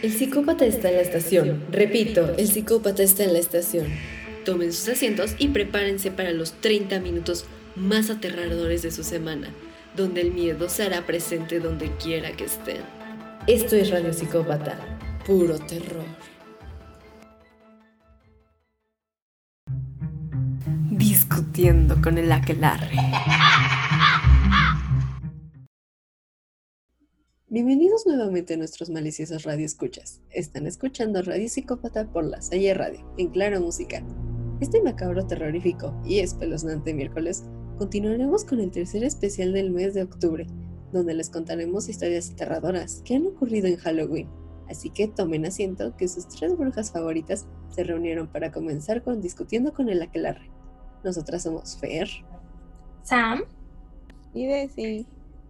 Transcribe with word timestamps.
El 0.00 0.12
psicópata 0.12 0.64
está 0.64 0.90
en 0.90 0.96
la 0.96 1.02
estación. 1.02 1.64
Repito, 1.72 2.32
el 2.38 2.46
psicópata 2.46 3.02
está 3.02 3.24
en 3.24 3.32
la 3.32 3.40
estación. 3.40 3.86
Tomen 4.44 4.72
sus 4.72 4.88
asientos 4.90 5.34
y 5.38 5.48
prepárense 5.48 6.12
para 6.12 6.30
los 6.30 6.52
30 6.60 7.00
minutos 7.00 7.46
más 7.74 8.08
aterradores 8.08 8.82
de 8.82 8.92
su 8.92 9.02
semana, 9.02 9.48
donde 9.96 10.20
el 10.20 10.30
miedo 10.30 10.68
se 10.68 10.84
hará 10.84 11.04
presente 11.04 11.58
donde 11.58 11.90
quiera 11.96 12.30
que 12.32 12.44
estén. 12.44 12.82
Esto 13.48 13.74
es 13.74 13.90
Radio 13.90 14.12
Psicópata, 14.12 14.78
puro 15.26 15.58
terror. 15.58 16.06
Discutiendo 20.90 22.00
con 22.00 22.18
el 22.18 22.30
aquelarre. 22.30 22.94
Bienvenidos 27.50 28.04
nuevamente 28.04 28.52
a 28.52 28.56
nuestros 28.58 28.90
maliciosos 28.90 29.44
radio 29.44 29.64
escuchas. 29.64 30.20
Están 30.28 30.66
escuchando 30.66 31.22
Radio 31.22 31.48
Psicópata 31.48 32.06
por 32.06 32.24
la 32.24 32.42
Salle 32.42 32.74
Radio, 32.74 33.10
en 33.16 33.30
Claro 33.30 33.58
Música. 33.62 34.04
Este 34.60 34.82
macabro 34.82 35.26
terrorífico 35.26 35.98
y 36.04 36.18
espeluznante 36.18 36.92
miércoles 36.92 37.44
continuaremos 37.78 38.44
con 38.44 38.60
el 38.60 38.70
tercer 38.70 39.02
especial 39.02 39.54
del 39.54 39.70
mes 39.70 39.94
de 39.94 40.02
octubre, 40.02 40.46
donde 40.92 41.14
les 41.14 41.30
contaremos 41.30 41.88
historias 41.88 42.30
aterradoras 42.32 43.00
que 43.06 43.14
han 43.14 43.26
ocurrido 43.26 43.66
en 43.66 43.76
Halloween. 43.76 44.28
Así 44.68 44.90
que 44.90 45.08
tomen 45.08 45.46
asiento 45.46 45.96
que 45.96 46.06
sus 46.06 46.28
tres 46.28 46.54
brujas 46.54 46.92
favoritas 46.92 47.46
se 47.70 47.82
reunieron 47.82 48.30
para 48.30 48.52
comenzar 48.52 49.02
con 49.02 49.22
discutiendo 49.22 49.72
con 49.72 49.88
el 49.88 50.02
aquelarre. 50.02 50.50
Nosotras 51.02 51.44
somos 51.44 51.78
Fer, 51.78 52.10
Sam 53.04 53.44
y 54.34 54.44
Desi. 54.44 55.06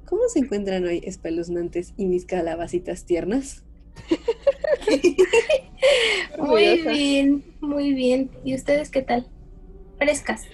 ¿Cómo 0.08 0.22
se 0.28 0.38
encuentran 0.38 0.84
hoy 0.84 1.02
espeluznantes 1.04 1.92
y 1.98 2.06
mis 2.06 2.24
calabacitas 2.24 3.04
tiernas? 3.04 3.62
muy 6.38 6.82
bien, 6.82 7.44
muy 7.60 7.92
bien. 7.92 8.30
¿Y 8.42 8.54
ustedes 8.54 8.88
qué 8.90 9.02
tal? 9.02 9.28
Frescas. 9.98 10.46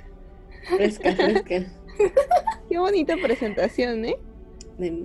Fresca, 0.77 1.15
fresca. 1.15 1.73
Qué 2.69 2.79
bonita 2.79 3.15
presentación, 3.23 4.05
¿eh? 4.05 4.17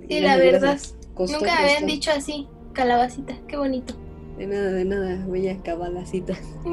sí, 0.08 0.20
la 0.20 0.36
verdad. 0.36 0.80
Nunca 1.16 1.58
habían 1.58 1.86
dicho 1.86 2.10
así, 2.10 2.48
calabacita. 2.72 3.36
Qué 3.46 3.56
bonito. 3.56 3.94
De 4.36 4.48
nada, 4.48 4.72
de 4.72 4.84
nada, 4.84 5.24
bella 5.26 5.62
cabalacita. 5.62 6.36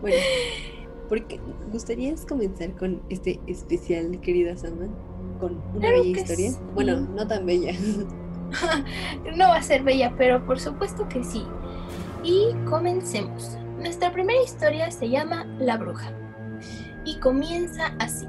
bueno, 0.00 0.16
porque 1.08 1.40
¿gustarías 1.72 2.24
comenzar 2.26 2.76
con 2.76 3.02
este 3.08 3.40
especial, 3.48 4.20
querida 4.20 4.56
Saman? 4.56 4.94
Con 5.42 5.60
una 5.74 5.90
bella 5.90 6.20
historia. 6.20 6.52
Bueno, 6.72 7.00
no 7.00 7.26
tan 7.26 7.44
bella. 7.44 7.72
no 9.36 9.48
va 9.48 9.56
a 9.56 9.62
ser 9.62 9.82
bella, 9.82 10.14
pero 10.16 10.46
por 10.46 10.60
supuesto 10.60 11.08
que 11.08 11.24
sí. 11.24 11.44
Y 12.22 12.54
comencemos. 12.70 13.58
Nuestra 13.76 14.12
primera 14.12 14.40
historia 14.40 14.88
se 14.92 15.08
llama 15.08 15.44
La 15.58 15.78
Bruja. 15.78 16.12
Y 17.04 17.18
comienza 17.18 17.92
así. 17.98 18.28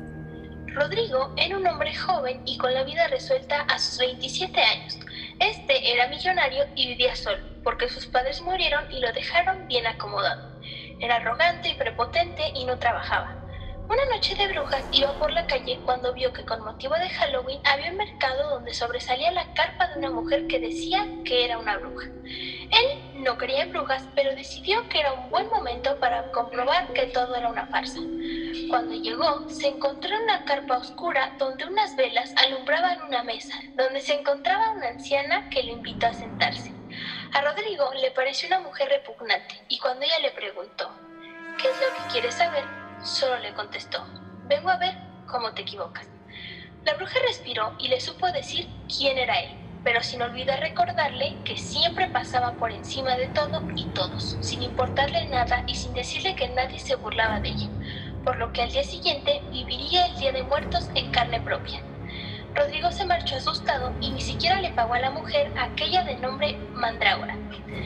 Rodrigo 0.65 1.31
era 1.37 1.55
un 1.55 1.67
hombre 1.67 1.93
joven 1.93 2.41
y 2.45 2.57
con 2.57 2.73
la 2.73 2.83
vida 2.83 3.07
resuelta 3.07 3.61
a 3.61 3.77
sus 3.77 3.99
27 3.99 4.59
años. 4.59 4.97
Este 5.39 5.93
era 5.93 6.07
millonario 6.07 6.63
y 6.75 6.87
vivía 6.87 7.15
solo, 7.15 7.43
porque 7.63 7.89
sus 7.89 8.07
padres 8.07 8.41
murieron 8.41 8.91
y 8.91 8.99
lo 8.99 9.13
dejaron 9.13 9.67
bien 9.67 9.85
acomodado. 9.85 10.59
Era 10.99 11.17
arrogante 11.17 11.69
y 11.69 11.75
prepotente 11.75 12.41
y 12.55 12.65
no 12.65 12.79
trabajaba. 12.79 13.42
Una 13.89 14.05
noche 14.15 14.35
de 14.35 14.47
brujas 14.47 14.85
iba 14.91 15.11
por 15.19 15.31
la 15.31 15.45
calle 15.45 15.79
cuando 15.85 16.13
vio 16.13 16.31
que 16.31 16.45
con 16.45 16.63
motivo 16.63 16.95
de 16.95 17.09
Halloween 17.09 17.59
había 17.65 17.91
un 17.91 17.97
mercado 17.97 18.49
donde 18.51 18.73
sobresalía 18.73 19.31
la 19.31 19.53
carpa 19.53 19.87
de 19.87 19.99
una 19.99 20.09
mujer 20.09 20.47
que 20.47 20.59
decía 20.59 21.05
que 21.25 21.45
era 21.45 21.57
una 21.57 21.77
bruja. 21.77 22.05
Él 22.05 23.23
no 23.23 23.37
en 23.41 23.71
brujas, 23.71 24.07
pero 24.15 24.35
decidió 24.35 24.87
que 24.89 24.99
era 24.99 25.13
un 25.13 25.29
buen 25.29 25.49
momento 25.49 25.99
para 25.99 26.31
comprobar 26.31 26.93
que 26.93 27.07
todo 27.07 27.35
era 27.35 27.49
una 27.49 27.67
farsa. 27.67 27.99
Cuando 28.69 28.95
llegó, 28.95 29.49
se 29.49 29.67
encontró 29.67 30.15
en 30.15 30.23
una 30.23 30.45
carpa 30.45 30.77
oscura 30.77 31.35
donde 31.37 31.65
unas 31.65 31.95
velas 31.95 32.33
alumbraban 32.37 33.01
una 33.03 33.23
mesa, 33.23 33.53
donde 33.75 34.01
se 34.01 34.13
encontraba 34.13 34.71
una 34.71 34.87
anciana 34.87 35.49
que 35.49 35.63
lo 35.63 35.73
invitó 35.73 36.07
a 36.07 36.13
sentarse. 36.13 36.73
A 37.33 37.41
Rodrigo 37.41 37.91
le 37.93 38.11
pareció 38.11 38.47
una 38.47 38.59
mujer 38.59 38.89
repugnante 38.89 39.55
y 39.67 39.77
cuando 39.79 40.05
ella 40.05 40.19
le 40.19 40.31
preguntó, 40.31 40.89
¿qué 41.61 41.69
es 41.69 41.75
lo 41.81 41.87
que 41.95 42.11
quieres 42.11 42.35
saber? 42.35 42.82
Solo 43.03 43.37
le 43.39 43.53
contestó, 43.53 44.05
vengo 44.43 44.69
a 44.69 44.77
ver 44.77 44.95
cómo 45.25 45.53
te 45.53 45.63
equivocas. 45.63 46.07
La 46.85 46.93
bruja 46.95 47.19
respiró 47.27 47.75
y 47.79 47.89
le 47.89 47.99
supo 47.99 48.31
decir 48.31 48.69
quién 48.87 49.17
era 49.17 49.39
él, 49.41 49.51
pero 49.83 50.01
sin 50.01 50.21
olvidar 50.21 50.59
recordarle 50.61 51.41
que 51.45 51.57
siempre 51.57 52.07
pasaba 52.07 52.57
por 52.57 52.71
encima 52.71 53.15
de 53.17 53.27
todo 53.27 53.67
y 53.75 53.91
todos, 53.93 54.37
sin 54.41 54.61
importarle 54.63 55.27
nada 55.27 55.63
y 55.67 55.75
sin 55.75 55.93
decirle 55.93 56.35
que 56.35 56.49
nadie 56.49 56.79
se 56.79 56.95
burlaba 56.95 57.41
de 57.41 57.49
ella, 57.49 57.69
por 58.23 58.37
lo 58.37 58.53
que 58.53 58.61
al 58.61 58.71
día 58.71 58.83
siguiente 58.83 59.43
viviría 59.51 60.05
el 60.07 60.17
Día 60.17 60.31
de 60.31 60.43
Muertos 60.43 60.89
en 60.95 61.11
carne 61.11 61.41
propia. 61.41 61.79
Rodrigo 62.55 62.91
se 62.91 63.05
marchó 63.05 63.35
asustado 63.35 63.95
y 63.99 64.11
ni 64.11 64.21
siquiera 64.21 64.61
le 64.61 64.69
pagó 64.73 64.93
a 64.93 64.99
la 64.99 65.09
mujer 65.09 65.51
aquella 65.57 66.03
de 66.03 66.17
nombre 66.17 66.55
Mandrágora. 66.75 67.35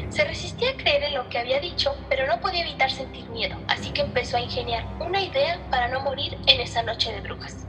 Se 0.10 0.26
resistía 0.26 0.72
a 0.72 0.78
creer 0.78 1.04
en 1.04 1.14
lo 1.14 1.30
que 1.30 1.40
había 1.40 1.62
dicho, 1.62 1.96
pero 2.10 2.28
no 2.28 2.42
podía 2.42 2.64
evitar 2.64 2.92
sentir 2.92 3.30
miedo, 3.30 3.56
así 3.70 3.92
que 3.92 4.02
empezó 4.02 4.36
a 4.36 4.42
ingeniar 4.42 4.86
una 5.00 5.22
idea 5.22 5.62
para 5.72 5.88
no 5.88 6.02
morir 6.02 6.38
en 6.48 6.60
esa 6.60 6.84
noche 6.84 7.14
de 7.14 7.22
brujas. 7.22 7.66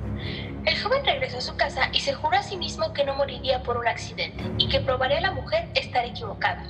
El 0.66 0.76
joven 0.82 1.04
regresó 1.04 1.38
a 1.38 1.42
su 1.42 1.56
casa 1.56 1.88
y 1.92 2.00
se 2.00 2.14
juró 2.14 2.36
a 2.36 2.42
sí 2.42 2.56
mismo 2.56 2.92
que 2.92 3.04
no 3.04 3.14
moriría 3.14 3.62
por 3.62 3.76
un 3.76 3.86
accidente 3.86 4.42
y 4.58 4.68
que 4.68 4.80
probaría 4.80 5.18
a 5.18 5.22
la 5.22 5.32
mujer 5.32 5.68
estar 5.76 6.04
equivocada. 6.04 6.64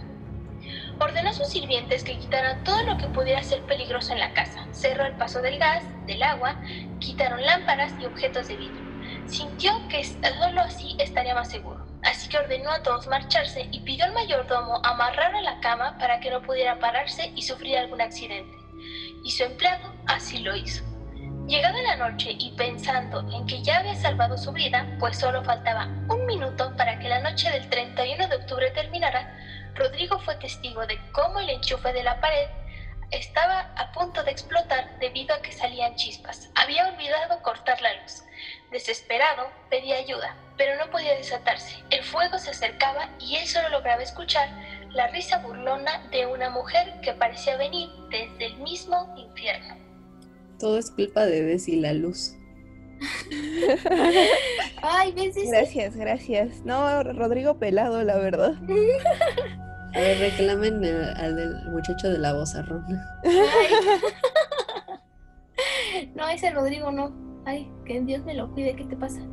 Ordenó 1.00 1.30
a 1.30 1.32
sus 1.32 1.48
sirvientes 1.48 2.04
que 2.04 2.18
quitaran 2.18 2.62
todo 2.64 2.82
lo 2.82 2.98
que 2.98 3.08
pudiera 3.08 3.42
ser 3.42 3.62
peligroso 3.62 4.12
en 4.12 4.18
la 4.18 4.34
casa, 4.34 4.68
cerró 4.72 5.06
el 5.06 5.16
paso 5.16 5.40
del 5.40 5.58
gas, 5.58 5.84
del 6.06 6.22
agua, 6.22 6.60
quitaron 6.98 7.44
lámparas 7.46 7.94
y 7.98 8.04
objetos 8.04 8.46
de 8.48 8.56
vidrio 8.56 8.87
Sintió 9.28 9.72
que 9.90 10.02
solo 10.04 10.62
así 10.62 10.96
estaría 10.98 11.34
más 11.34 11.50
seguro, 11.50 11.86
así 12.02 12.30
que 12.30 12.38
ordenó 12.38 12.70
a 12.70 12.82
todos 12.82 13.06
marcharse 13.08 13.68
y 13.70 13.80
pidió 13.80 14.06
al 14.06 14.14
mayordomo 14.14 14.80
amarrar 14.82 15.34
a 15.34 15.42
la 15.42 15.60
cama 15.60 15.98
para 15.98 16.18
que 16.18 16.30
no 16.30 16.40
pudiera 16.40 16.78
pararse 16.78 17.30
y 17.36 17.42
sufrir 17.42 17.76
algún 17.76 18.00
accidente. 18.00 18.56
Y 19.22 19.30
su 19.30 19.44
empleado 19.44 19.92
así 20.06 20.38
lo 20.38 20.56
hizo. 20.56 20.82
Llegada 21.46 21.80
la 21.82 21.96
noche 21.96 22.36
y 22.38 22.52
pensando 22.56 23.20
en 23.30 23.46
que 23.46 23.62
ya 23.62 23.78
había 23.78 23.94
salvado 23.96 24.38
su 24.38 24.50
vida, 24.52 24.86
pues 24.98 25.18
solo 25.18 25.44
faltaba 25.44 25.84
un 26.08 26.24
minuto 26.26 26.74
para 26.76 26.98
que 26.98 27.08
la 27.08 27.20
noche 27.20 27.50
del 27.50 27.68
31 27.68 28.28
de 28.28 28.36
octubre 28.36 28.70
terminara, 28.70 29.36
Rodrigo 29.74 30.18
fue 30.20 30.36
testigo 30.36 30.86
de 30.86 30.98
cómo 31.12 31.40
el 31.40 31.50
enchufe 31.50 31.92
de 31.92 32.02
la 32.02 32.18
pared 32.20 32.48
estaba 33.10 33.72
a 33.76 33.92
punto 33.92 34.22
de 34.22 34.30
explotar 34.30 34.98
debido 34.98 35.34
a 35.34 35.40
que 35.40 35.52
salían 35.52 35.94
chispas. 35.96 36.50
Había 36.54 36.86
olvidado 36.88 37.40
cortar 37.42 37.80
la 37.80 37.94
luz. 37.94 38.22
Desesperado, 38.70 39.48
pedía 39.70 39.96
ayuda, 39.96 40.36
pero 40.56 40.76
no 40.76 40.90
podía 40.90 41.14
desatarse. 41.16 41.76
El 41.90 42.04
fuego 42.04 42.38
se 42.38 42.50
acercaba 42.50 43.08
y 43.18 43.36
él 43.36 43.46
solo 43.46 43.70
lograba 43.70 44.02
escuchar 44.02 44.48
la 44.90 45.06
risa 45.08 45.38
burlona 45.38 46.06
de 46.10 46.26
una 46.26 46.50
mujer 46.50 47.00
que 47.02 47.12
parecía 47.12 47.56
venir 47.56 47.88
desde 48.10 48.46
el 48.46 48.58
mismo 48.58 49.14
infierno. 49.16 49.76
Todo 50.58 50.78
es 50.78 50.90
culpa 50.90 51.24
de 51.24 51.42
Desi 51.42 51.76
la 51.76 51.92
luz. 51.92 52.34
Ay, 54.82 55.12
veces. 55.12 55.50
Gracias, 55.50 55.96
gracias. 55.96 56.64
No, 56.64 57.02
Rodrigo 57.04 57.58
pelado, 57.58 58.02
la 58.02 58.16
verdad. 58.16 58.54
A 59.94 60.00
ver, 60.00 60.18
reclamen 60.18 60.84
al, 60.84 61.70
muchacho 61.70 62.10
de 62.10 62.18
la 62.18 62.34
voz 62.34 62.54
arrona. 62.54 63.20
No, 66.14 66.28
ese 66.28 66.50
Rodrigo 66.50 66.92
no. 66.92 67.27
Ay, 67.48 67.66
que 67.86 67.98
Dios 68.02 68.22
me 68.26 68.34
lo 68.34 68.52
cuide, 68.52 68.76
¿qué 68.76 68.84
te 68.84 68.94
pasa? 68.94 69.20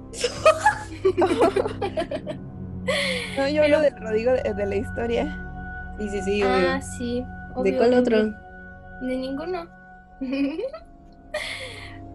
no, 3.38 3.50
yo 3.50 3.64
hablo 3.64 3.82
de 3.82 3.90
Rodrigo 3.90 4.32
de, 4.32 4.66
la 4.66 4.76
historia. 4.78 5.38
Sí, 6.00 6.08
sí, 6.08 6.22
sí, 6.22 6.42
obvio. 6.44 6.70
Ah, 6.70 6.82
sí. 6.82 7.26
¿De 7.62 7.76
cuál 7.76 7.94
otro? 7.94 8.24
De 9.02 9.18
ninguno. 9.18 9.68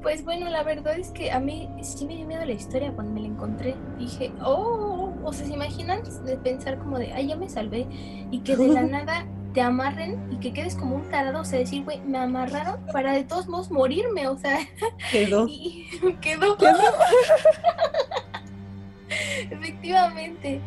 Pues 0.00 0.24
bueno, 0.24 0.48
la 0.48 0.62
verdad 0.62 0.98
es 0.98 1.10
que 1.10 1.30
a 1.30 1.38
mí 1.38 1.68
sí 1.82 2.06
me 2.06 2.16
dio 2.16 2.26
miedo 2.26 2.42
la 2.46 2.52
historia 2.52 2.90
cuando 2.90 3.12
me 3.12 3.20
la 3.20 3.26
encontré. 3.26 3.74
Dije, 3.98 4.32
oh, 4.42 5.12
o 5.22 5.32
sea, 5.34 5.44
¿se 5.44 5.52
imaginan 5.52 6.00
de 6.24 6.38
pensar 6.38 6.78
como 6.78 6.98
de, 6.98 7.12
ay, 7.12 7.28
ya 7.28 7.36
me 7.36 7.50
salvé? 7.50 7.86
Y 8.30 8.40
que 8.40 8.56
de 8.56 8.68
la 8.68 8.82
nada 8.84 9.26
te 9.52 9.60
amarren 9.60 10.32
y 10.32 10.36
que 10.36 10.52
quedes 10.52 10.74
como 10.76 10.96
un 10.96 11.10
tarado, 11.10 11.40
o 11.40 11.44
sea, 11.44 11.58
decir, 11.58 11.84
güey, 11.84 12.00
me 12.02 12.18
amarraron 12.18 12.84
para 12.92 13.12
de 13.12 13.24
todos 13.24 13.48
modos 13.48 13.70
morirme, 13.70 14.28
o 14.28 14.36
sea. 14.36 14.58
Quedó. 15.10 15.46
quedó. 16.20 16.56
Efectivamente. 19.50 20.60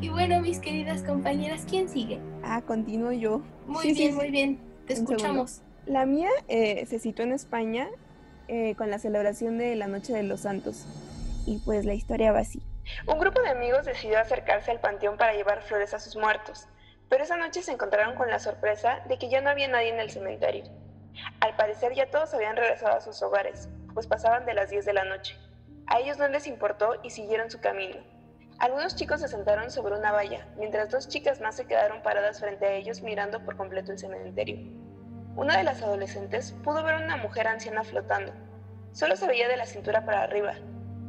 Y 0.00 0.08
bueno, 0.08 0.40
mis 0.40 0.58
queridas 0.58 1.02
compañeras, 1.02 1.64
¿quién 1.68 1.88
sigue? 1.88 2.18
Ah, 2.42 2.62
continúo 2.62 3.12
yo. 3.12 3.42
Muy 3.66 3.92
bien, 3.92 4.14
muy 4.14 4.30
bien. 4.30 4.58
Te 4.86 4.94
escuchamos. 4.94 5.62
La 5.86 6.04
mía 6.06 6.30
eh, 6.48 6.86
se 6.86 6.98
situó 6.98 7.24
en 7.24 7.32
España 7.32 7.88
eh, 8.48 8.74
con 8.76 8.90
la 8.90 8.98
celebración 8.98 9.58
de 9.58 9.76
la 9.76 9.86
Noche 9.86 10.12
de 10.12 10.22
los 10.22 10.40
Santos. 10.40 10.86
Y 11.46 11.58
pues 11.58 11.84
la 11.84 11.94
historia 11.94 12.32
va 12.32 12.40
así. 12.40 12.62
Un 13.06 13.18
grupo 13.18 13.40
de 13.42 13.50
amigos 13.50 13.84
decidió 13.84 14.18
acercarse 14.18 14.70
al 14.70 14.80
panteón 14.80 15.16
para 15.16 15.34
llevar 15.34 15.62
flores 15.62 15.94
a 15.94 15.98
sus 15.98 16.16
muertos, 16.16 16.66
pero 17.08 17.24
esa 17.24 17.36
noche 17.36 17.62
se 17.62 17.72
encontraron 17.72 18.14
con 18.14 18.30
la 18.30 18.38
sorpresa 18.38 19.00
de 19.06 19.18
que 19.18 19.28
ya 19.28 19.40
no 19.40 19.50
había 19.50 19.68
nadie 19.68 19.90
en 19.90 20.00
el 20.00 20.10
cementerio. 20.10 20.64
Al 21.40 21.56
parecer 21.56 21.94
ya 21.94 22.10
todos 22.10 22.34
habían 22.34 22.56
regresado 22.56 22.96
a 22.96 23.00
sus 23.00 23.22
hogares, 23.22 23.68
pues 23.94 24.06
pasaban 24.06 24.46
de 24.46 24.54
las 24.54 24.70
10 24.70 24.84
de 24.84 24.92
la 24.92 25.04
noche. 25.04 25.36
A 25.86 25.98
ellos 25.98 26.18
no 26.18 26.28
les 26.28 26.46
importó 26.46 27.00
y 27.02 27.10
siguieron 27.10 27.50
su 27.50 27.60
camino. 27.60 27.96
Algunos 28.58 28.96
chicos 28.96 29.20
se 29.20 29.28
sentaron 29.28 29.70
sobre 29.70 29.96
una 29.96 30.12
valla, 30.12 30.46
mientras 30.56 30.90
dos 30.90 31.08
chicas 31.08 31.40
más 31.40 31.56
se 31.56 31.66
quedaron 31.66 32.02
paradas 32.02 32.40
frente 32.40 32.66
a 32.66 32.72
ellos 32.72 33.02
mirando 33.02 33.44
por 33.44 33.56
completo 33.56 33.92
el 33.92 33.98
cementerio. 33.98 34.58
Una 35.36 35.56
de 35.56 35.62
las 35.62 35.82
adolescentes 35.82 36.52
pudo 36.64 36.82
ver 36.82 36.96
una 36.96 37.16
mujer 37.16 37.46
anciana 37.46 37.84
flotando. 37.84 38.32
Solo 38.92 39.14
se 39.14 39.28
veía 39.28 39.48
de 39.48 39.56
la 39.56 39.66
cintura 39.66 40.04
para 40.04 40.24
arriba, 40.24 40.54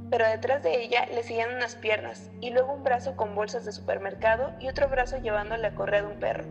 pero 0.10 0.28
detrás 0.28 0.64
de 0.64 0.84
ella 0.84 1.06
le 1.14 1.24
seguían 1.24 1.56
unas 1.56 1.76
piernas 1.76 2.30
y 2.42 2.50
luego 2.50 2.74
un 2.74 2.84
brazo 2.84 3.16
con 3.16 3.36
bolsas 3.36 3.66
de 3.66 3.72
supermercado 3.72 4.52
y 4.60 4.68
otro 4.68 4.90
brazo 4.90 5.18
llevando 5.18 5.56
la 5.58 5.76
correa 5.76 6.02
de 6.02 6.08
un 6.08 6.20
perro. 6.20 6.46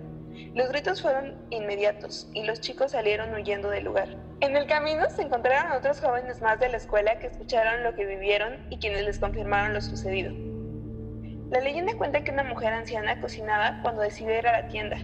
Los 0.54 0.68
gritos 0.68 1.02
fueron 1.02 1.34
inmediatos 1.50 2.28
y 2.32 2.44
los 2.44 2.60
chicos 2.60 2.92
salieron 2.92 3.34
huyendo 3.34 3.70
del 3.70 3.84
lugar. 3.84 4.16
En 4.40 4.56
el 4.56 4.66
camino 4.66 5.10
se 5.10 5.22
encontraron 5.22 5.72
otros 5.72 6.00
jóvenes 6.00 6.40
más 6.40 6.60
de 6.60 6.68
la 6.68 6.76
escuela 6.76 7.18
que 7.18 7.26
escucharon 7.26 7.82
lo 7.82 7.94
que 7.94 8.06
vivieron 8.06 8.54
y 8.70 8.78
quienes 8.78 9.04
les 9.04 9.18
confirmaron 9.18 9.74
lo 9.74 9.80
sucedido. 9.80 10.32
La 11.50 11.60
leyenda 11.60 11.96
cuenta 11.96 12.22
que 12.22 12.30
una 12.30 12.44
mujer 12.44 12.72
anciana 12.72 13.20
cocinaba 13.20 13.80
cuando 13.82 14.02
decidió 14.02 14.38
ir 14.38 14.46
a 14.46 14.60
la 14.60 14.68
tienda, 14.68 14.98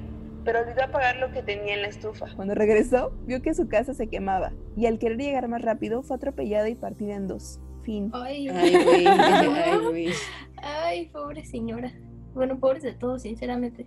pero 0.45 0.61
olvidó 0.61 0.85
apagar 0.85 1.17
lo 1.17 1.33
que 1.33 1.43
tenía 1.43 1.75
en 1.75 1.83
la 1.83 1.89
estufa. 1.89 2.27
Cuando 2.37 2.55
regresó, 2.55 3.13
vio 3.25 3.43
que 3.43 3.55
su 3.55 3.67
casa 3.67 3.95
se 3.95 4.09
quemaba 4.09 4.53
y 4.77 4.87
al 4.87 4.99
querer 4.99 5.17
llegar 5.17 5.49
más 5.49 5.63
rápido 5.63 6.03
fue 6.03 6.17
atropellada 6.17 6.69
y 6.69 6.75
partida 6.75 7.15
en 7.15 7.27
dos. 7.27 7.61
Fin. 7.85 8.11
Ay, 8.15 8.49
Ay, 8.49 8.83
güey, 8.85 9.07
ay, 9.07 9.79
güey. 9.79 10.09
ay, 10.57 11.07
pobre 11.11 11.45
señora. 11.45 11.93
Bueno, 12.35 12.59
pobres 12.59 12.83
de 12.83 12.93
todos, 12.95 13.23
sinceramente. 13.23 13.87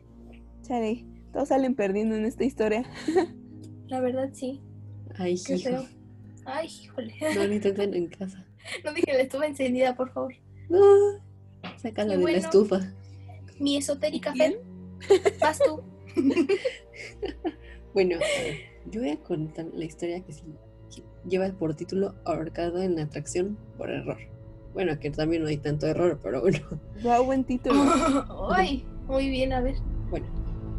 Chale, 0.62 1.06
todos 1.34 1.50
salen 1.50 1.76
perdiendo 1.76 2.16
en 2.16 2.26
esta 2.26 2.44
historia. 2.46 2.84
La 3.88 4.00
verdad, 4.00 4.30
sí. 4.34 4.62
Ay, 5.18 5.36
Qué 5.46 5.56
hijo. 5.56 5.70
feo. 5.70 5.86
Ay, 6.46 6.68
híjole. 6.68 7.14
No 7.36 7.44
lo 7.46 7.54
intenten 7.54 7.94
en 7.94 8.08
casa. 8.08 8.44
No 8.84 8.94
dije 8.94 9.14
la 9.14 9.22
estufa 9.22 9.46
encendida, 9.48 9.96
por 9.96 10.12
favor. 10.12 10.34
No. 10.70 10.84
Sácala 11.78 12.08
Y 12.08 12.10
de 12.12 12.16
la 12.18 12.22
bueno. 12.22 12.38
estufa. 12.38 12.94
Mi 13.60 13.78
esotérica 13.78 14.34
Fer. 14.36 14.60
Vas 15.40 15.60
tú. 15.60 15.82
Bueno, 17.94 18.18
yo 18.92 19.02
voy 19.02 19.10
a 19.10 19.18
contar 19.18 19.66
la 19.74 19.86
historia 19.86 20.22
que 20.24 20.32
sí 20.34 20.42
que 20.44 20.67
lleva 21.28 21.50
por 21.50 21.76
título 21.76 22.16
Ahorcado 22.26 22.82
en 22.82 22.96
la 22.96 23.04
atracción 23.04 23.58
por 23.78 23.90
error. 23.90 24.18
Bueno, 24.74 25.00
que 25.00 25.10
también 25.10 25.44
no 25.44 25.50
hay 25.50 25.58
tanto 25.58 25.88
error, 25.88 26.20
pero 26.22 26.42
bueno. 26.42 26.60
Wow, 27.02 27.26
buen 27.26 27.44
título. 27.44 27.84
Ay, 28.52 28.86
muy 29.08 29.30
bien, 29.30 29.54
a 29.54 29.62
ver. 29.62 29.76
Bueno, 30.10 30.28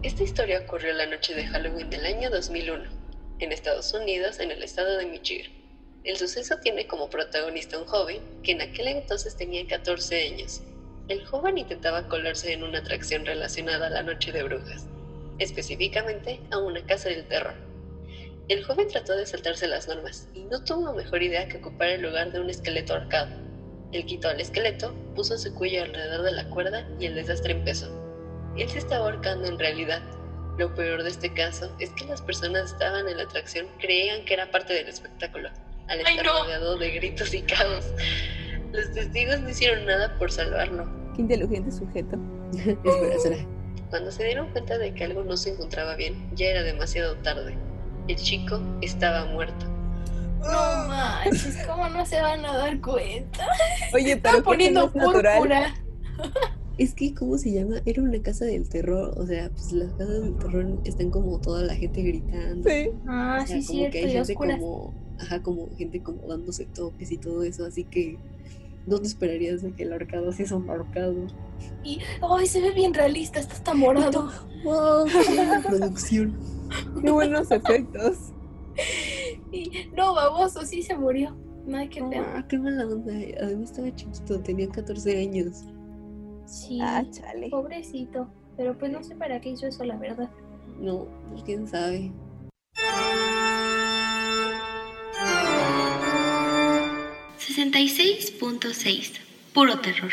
esta 0.03 0.23
historia 0.23 0.61
ocurrió 0.61 0.93
la 0.93 1.07
noche 1.07 1.35
de 1.35 1.47
Halloween 1.47 1.91
del 1.91 2.07
año 2.07 2.31
2001, 2.31 2.85
en 3.41 3.53
Estados 3.53 3.93
Unidos, 3.93 4.39
en 4.39 4.51
el 4.51 4.63
estado 4.63 4.97
de 4.97 5.07
Michigan. 5.07 5.51
El 6.05 6.17
suceso 6.17 6.57
tiene 6.63 6.87
como 6.87 7.11
protagonista 7.11 7.79
un 7.79 7.87
joven 7.87 8.21
que 8.43 8.53
en 8.53 8.63
aquel 8.63 8.87
entonces 8.87 9.37
tenía 9.37 9.67
14 9.67 10.29
años. 10.33 10.63
El 11.09 11.27
joven 11.27 11.59
intentaba 11.59 12.07
colarse 12.09 12.53
en 12.53 12.63
una 12.63 12.79
atracción 12.79 13.27
relacionada 13.27 13.89
a 13.89 13.91
la 13.91 14.03
noche 14.03 14.31
de 14.31 14.45
brujas, 14.45 14.87
específicamente 15.39 16.41
a 16.51 16.59
una 16.59 16.85
casa 16.87 17.09
del 17.09 17.27
terror. 17.27 17.55
El 18.49 18.65
joven 18.65 18.89
trató 18.89 19.15
de 19.15 19.27
saltarse 19.27 19.69
las 19.69 19.89
normas 19.89 20.27
y 20.33 20.45
no 20.45 20.65
tuvo 20.65 20.95
mejor 20.95 21.23
idea 21.23 21.47
que 21.49 21.59
ocupar 21.59 21.89
el 21.89 22.01
lugar 22.01 22.33
de 22.33 22.41
un 22.41 22.49
esqueleto 22.49 22.95
ahorcado. 22.95 23.29
Él 23.93 24.07
quitó 24.07 24.29
al 24.29 24.41
esqueleto, 24.41 24.95
puso 25.15 25.37
su 25.37 25.55
cuello 25.55 25.83
alrededor 25.83 26.23
de 26.23 26.33
la 26.33 26.49
cuerda 26.49 26.89
y 26.99 27.05
el 27.05 27.15
desastre 27.15 27.53
empezó. 27.53 27.89
Él 28.57 28.67
se 28.71 28.79
estaba 28.79 29.05
ahorcando 29.05 29.49
en 29.49 29.59
realidad. 29.59 30.03
Lo 30.57 30.75
peor 30.75 31.03
de 31.03 31.11
este 31.11 31.33
caso 31.35 31.77
es 31.79 31.91
que 31.91 32.07
las 32.07 32.23
personas 32.23 32.73
que 32.73 32.73
estaban 32.73 33.07
en 33.07 33.19
la 33.19 33.25
atracción 33.25 33.67
creían 33.79 34.25
que 34.25 34.33
era 34.33 34.51
parte 34.51 34.73
del 34.73 34.89
espectáculo, 34.89 35.51
al 35.89 36.01
¡Ay, 36.07 36.17
estar 36.17 36.25
no! 36.25 36.43
rodeado 36.43 36.79
de 36.79 36.91
gritos 36.91 37.35
y 37.35 37.43
caos. 37.43 37.93
Los 38.73 38.91
testigos 38.93 39.41
no 39.41 39.51
hicieron 39.51 39.85
nada 39.85 40.17
por 40.19 40.33
salvarlo. 40.33 40.91
Qué 41.15 41.21
inteligente 41.21 41.71
sujeto. 41.71 42.17
espera, 42.57 43.15
espera. 43.15 43.47
Cuando 43.91 44.11
se 44.11 44.25
dieron 44.25 44.51
cuenta 44.53 44.79
de 44.79 44.95
que 44.95 45.05
algo 45.05 45.23
no 45.23 45.37
se 45.37 45.51
encontraba 45.51 45.97
bien, 45.97 46.31
ya 46.35 46.47
era 46.47 46.63
demasiado 46.63 47.15
tarde. 47.17 47.57
El 48.09 48.17
chico 48.17 48.61
estaba 48.81 49.27
muerto. 49.27 49.67
No 50.41 50.89
manches, 50.89 51.59
¿cómo 51.67 51.89
no 51.89 52.07
se 52.07 52.21
van 52.23 52.45
a 52.45 52.57
dar 52.57 52.81
cuenta? 52.81 53.47
Oye, 53.93 54.13
Están 54.13 54.23
pero 54.23 54.37
¿qué 54.37 54.43
poniendo 54.43 54.81
no 54.81 54.87
es 54.87 54.93
púrpura. 54.93 55.75
Es 56.79 56.95
que, 56.95 57.13
¿cómo 57.13 57.37
se 57.39 57.53
llama? 57.53 57.77
Era 57.87 58.03
una 58.03 58.23
casa 58.23 58.45
del 58.45 58.69
terror. 58.69 59.13
O 59.19 59.27
sea, 59.27 59.51
pues 59.51 59.73
las 59.73 59.91
casas 59.95 60.23
del 60.23 60.37
terror 60.39 60.79
están 60.85 61.11
como 61.11 61.41
toda 61.41 61.63
la 61.65 61.75
gente 61.75 62.03
gritando. 62.03 62.69
Sí. 62.69 62.91
Ah, 63.07 63.41
O 63.43 63.47
sea, 63.47 63.61
sí, 63.61 63.67
como 63.67 63.79
cierto, 63.79 63.93
que 63.93 63.99
hay 64.05 64.13
gente 64.13 64.35
como, 64.35 64.95
ajá, 65.19 65.43
como 65.43 65.77
gente 65.77 66.03
como 66.03 66.27
dándose 66.29 66.67
toques 66.67 67.11
y 67.11 67.19
todo 67.19 67.43
eso, 67.43 67.67
así 67.67 67.83
que 67.85 68.17
no 68.87 69.01
te 69.01 69.09
esperarías 69.09 69.61
de 69.63 69.73
que 69.73 69.83
el 69.83 69.93
ahorcado 69.93 70.33
sí 70.33 70.45
es 70.45 70.53
un 70.53 70.71
ahorcado. 70.71 71.27
Y, 71.83 71.99
ay, 72.23 72.47
se 72.47 72.61
ve 72.61 72.71
bien 72.71 72.95
realista, 72.95 73.41
está 73.41 73.55
hasta 73.55 73.75
morado. 73.75 74.31
¡Wow! 74.65 75.05
¡Qué 75.07 75.35
buena 75.35 75.61
producción! 75.61 76.58
Qué 77.03 77.11
buenos 77.11 77.51
efectos. 77.51 78.33
Y, 79.53 79.89
no, 79.97 80.15
baboso, 80.15 80.65
sí 80.65 80.83
se 80.83 80.97
murió. 80.97 81.37
Ay, 81.73 81.89
qué 81.89 82.01
feo. 82.01 82.25
Ah, 82.35 82.45
qué 82.49 82.59
mala 82.59 82.87
onda. 82.87 83.13
Además 83.43 83.71
estaba 83.71 83.95
chiquito, 83.95 84.41
tenía 84.41 84.69
14 84.69 85.21
años. 85.21 85.65
Sí, 86.47 86.79
Ah, 86.81 87.05
chale. 87.11 87.51
pobrecito. 87.51 88.29
Pero 88.57 88.77
pues 88.77 88.91
no 88.91 89.03
sé 89.05 89.15
para 89.15 89.41
qué 89.41 89.51
hizo 89.51 89.67
eso, 89.67 89.85
la 89.85 89.97
verdad. 89.97 90.31
No, 90.81 91.07
pues 91.31 91.43
quién 91.45 91.67
sabe. 91.67 92.13
Puro 99.55 99.81
terror. 99.81 100.11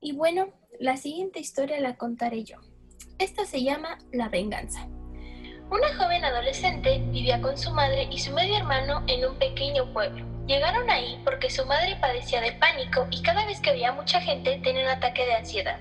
Y 0.00 0.12
bueno, 0.12 0.48
la 0.80 0.96
siguiente 0.96 1.40
historia 1.40 1.80
la 1.80 1.96
contaré 1.96 2.44
yo. 2.44 2.56
Esta 3.18 3.44
se 3.44 3.64
llama 3.64 3.98
La 4.12 4.28
venganza. 4.28 4.86
Una 5.70 5.92
joven 5.96 6.24
adolescente 6.24 7.02
vivía 7.06 7.40
con 7.40 7.58
su 7.58 7.72
madre 7.72 8.06
y 8.12 8.20
su 8.20 8.32
medio 8.32 8.56
hermano 8.56 9.02
en 9.08 9.24
un 9.24 9.36
pequeño 9.40 9.92
pueblo. 9.92 10.24
Llegaron 10.46 10.88
ahí 10.88 11.20
porque 11.24 11.50
su 11.50 11.66
madre 11.66 11.96
padecía 12.00 12.40
de 12.40 12.52
pánico 12.52 13.08
y 13.10 13.20
cada 13.22 13.44
vez 13.44 13.58
que 13.60 13.72
veía 13.72 13.90
mucha 13.90 14.20
gente 14.20 14.60
tenía 14.62 14.84
un 14.84 14.88
ataque 14.90 15.26
de 15.26 15.34
ansiedad. 15.34 15.80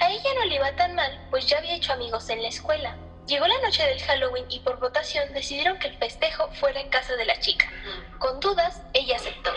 A 0.00 0.10
ella 0.10 0.30
no 0.34 0.46
le 0.46 0.54
iba 0.54 0.74
tan 0.74 0.94
mal, 0.94 1.26
pues 1.28 1.46
ya 1.46 1.58
había 1.58 1.74
hecho 1.74 1.92
amigos 1.92 2.30
en 2.30 2.40
la 2.40 2.48
escuela. 2.48 2.96
Llegó 3.26 3.46
la 3.46 3.60
noche 3.60 3.86
del 3.86 4.00
Halloween 4.00 4.46
y 4.48 4.60
por 4.60 4.80
votación 4.80 5.30
decidieron 5.34 5.78
que 5.78 5.88
el 5.88 5.98
festejo 5.98 6.48
fuera 6.54 6.80
en 6.80 6.88
casa 6.88 7.16
de 7.16 7.26
la 7.26 7.38
chica. 7.38 7.70
Con 8.18 8.40
dudas, 8.40 8.80
ella 8.94 9.16
aceptó. 9.16 9.50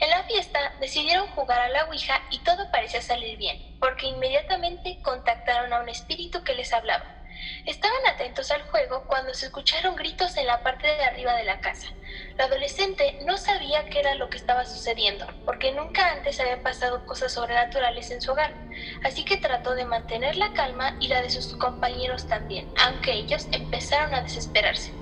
En 0.00 0.08
la 0.08 0.22
fiesta 0.24 0.72
decidieron 0.80 1.28
jugar 1.28 1.60
a 1.60 1.68
la 1.68 1.84
Ouija 1.84 2.26
y 2.30 2.42
todo 2.42 2.70
parecía 2.70 3.02
salir 3.02 3.36
bien, 3.36 3.58
porque 3.78 4.06
inmediatamente 4.06 4.98
contactaron 5.02 5.72
a 5.74 5.80
un 5.80 5.90
espíritu 5.90 6.42
que 6.42 6.54
les 6.54 6.72
hablaba. 6.72 7.04
Estaban 7.66 8.06
atentos 8.06 8.50
al 8.50 8.62
juego 8.62 9.06
cuando 9.06 9.34
se 9.34 9.46
escucharon 9.46 9.96
gritos 9.96 10.36
en 10.38 10.46
la 10.46 10.62
parte 10.62 10.86
de 10.86 11.04
arriba 11.04 11.34
de 11.34 11.44
la 11.44 11.60
casa. 11.60 11.86
La 12.38 12.46
adolescente 12.46 13.18
no 13.20 13.36
sabía 13.36 13.84
qué 13.90 14.00
era 14.00 14.14
lo 14.14 14.30
que 14.30 14.38
estaba 14.38 14.64
sucediendo, 14.64 15.26
porque 15.44 15.72
nunca 15.72 16.10
antes 16.12 16.40
habían 16.40 16.62
pasado 16.62 17.04
cosas 17.04 17.32
sobrenaturales 17.32 18.10
en 18.10 18.22
su 18.22 18.32
hogar, 18.32 18.54
así 19.04 19.24
que 19.24 19.36
trató 19.36 19.74
de 19.74 19.84
mantener 19.84 20.36
la 20.36 20.52
calma 20.54 20.96
y 20.98 21.08
la 21.08 21.20
de 21.22 21.30
sus 21.30 21.54
compañeros 21.56 22.26
también, 22.26 22.72
aunque 22.76 23.12
ellos 23.12 23.48
empezaron 23.52 24.14
a 24.14 24.22
desesperarse. 24.22 24.92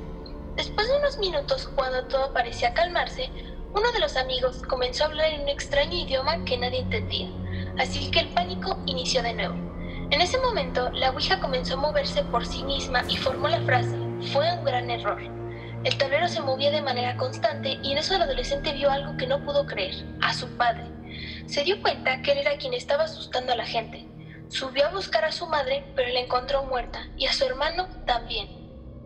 Después 0.57 0.89
de 0.89 0.99
unos 0.99 1.19
minutos, 1.21 1.69
cuando 1.69 2.09
todo 2.09 2.33
parecía 2.33 2.75
calmarse, 2.75 3.33
uno 3.75 3.93
de 3.93 4.01
los 4.01 4.17
amigos 4.17 4.63
comenzó 4.69 5.05
a 5.05 5.07
hablar 5.09 5.31
en 5.33 5.43
un 5.43 5.49
extraño 5.49 5.95
idioma 5.95 6.45
que 6.45 6.57
nadie 6.57 6.81
entendía, 6.81 7.29
así 7.79 8.11
que 8.11 8.21
el 8.21 8.29
pánico 8.29 8.79
inició 8.87 9.23
de 9.23 9.35
nuevo. 9.35 9.55
En 10.11 10.21
ese 10.23 10.39
momento, 10.39 10.91
la 10.93 11.11
Ouija 11.11 11.39
comenzó 11.39 11.75
a 11.75 11.79
moverse 11.79 12.23
por 12.25 12.47
sí 12.47 12.65
misma 12.65 13.03
y 13.09 13.17
formó 13.17 13.47
la 13.49 13.61
frase, 13.61 13.97
fue 14.33 14.51
un 14.55 14.65
gran 14.65 14.91
error. 14.91 15.21
El 15.85 15.97
tablero 15.99 16.29
se 16.29 16.41
movía 16.41 16.71
de 16.71 16.83
manera 16.83 17.17
constante 17.17 17.79
y 17.83 17.93
en 17.93 17.99
eso 17.99 18.15
el 18.15 18.23
adolescente 18.23 18.73
vio 18.73 18.91
algo 18.91 19.17
que 19.17 19.27
no 19.27 19.45
pudo 19.45 19.67
creer, 19.67 19.95
a 20.23 20.33
su 20.33 20.49
padre. 20.57 20.85
Se 21.47 21.63
dio 21.63 21.81
cuenta 21.83 22.23
que 22.23 22.33
él 22.33 22.39
era 22.39 22.57
quien 22.57 22.75
estaba 22.75 23.05
asustando 23.05 23.53
a 23.53 23.57
la 23.57 23.67
gente. 23.67 24.09
Subió 24.49 24.87
a 24.87 24.91
buscar 24.91 25.25
a 25.25 25.33
su 25.33 25.47
madre, 25.47 25.85
pero 25.95 26.13
la 26.13 26.21
encontró 26.21 26.65
muerta, 26.65 27.07
y 27.17 27.27
a 27.27 27.33
su 27.33 27.45
hermano 27.45 27.87
también. 28.07 28.49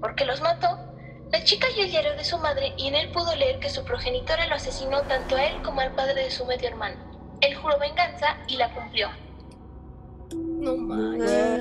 ¿Por 0.00 0.14
qué 0.14 0.25
los 0.25 0.40
mató? 0.40 0.92
La 1.33 1.43
chica 1.45 1.67
halló 1.67 1.85
el 1.85 1.91
diario 1.91 2.15
de 2.15 2.25
su 2.25 2.37
madre 2.39 2.75
y 2.77 2.89
en 2.89 2.95
él 2.95 3.11
pudo 3.11 3.35
leer 3.35 3.59
que 3.59 3.71
su 3.71 3.83
progenitora 3.85 4.47
lo 4.49 4.55
asesinó 4.55 5.01
tanto 5.03 5.37
a 5.37 5.45
él 5.45 5.62
como 5.62 5.81
al 5.81 5.95
padre 5.95 6.25
de 6.25 6.31
su 6.31 6.45
medio 6.45 6.69
hermano. 6.69 6.97
Él 7.41 7.55
juró 7.57 7.79
venganza 7.79 8.37
y 8.49 8.57
la 8.57 8.73
cumplió. 8.75 9.09
No 10.35 10.77
manches. 10.77 11.31
Ah, 11.33 11.59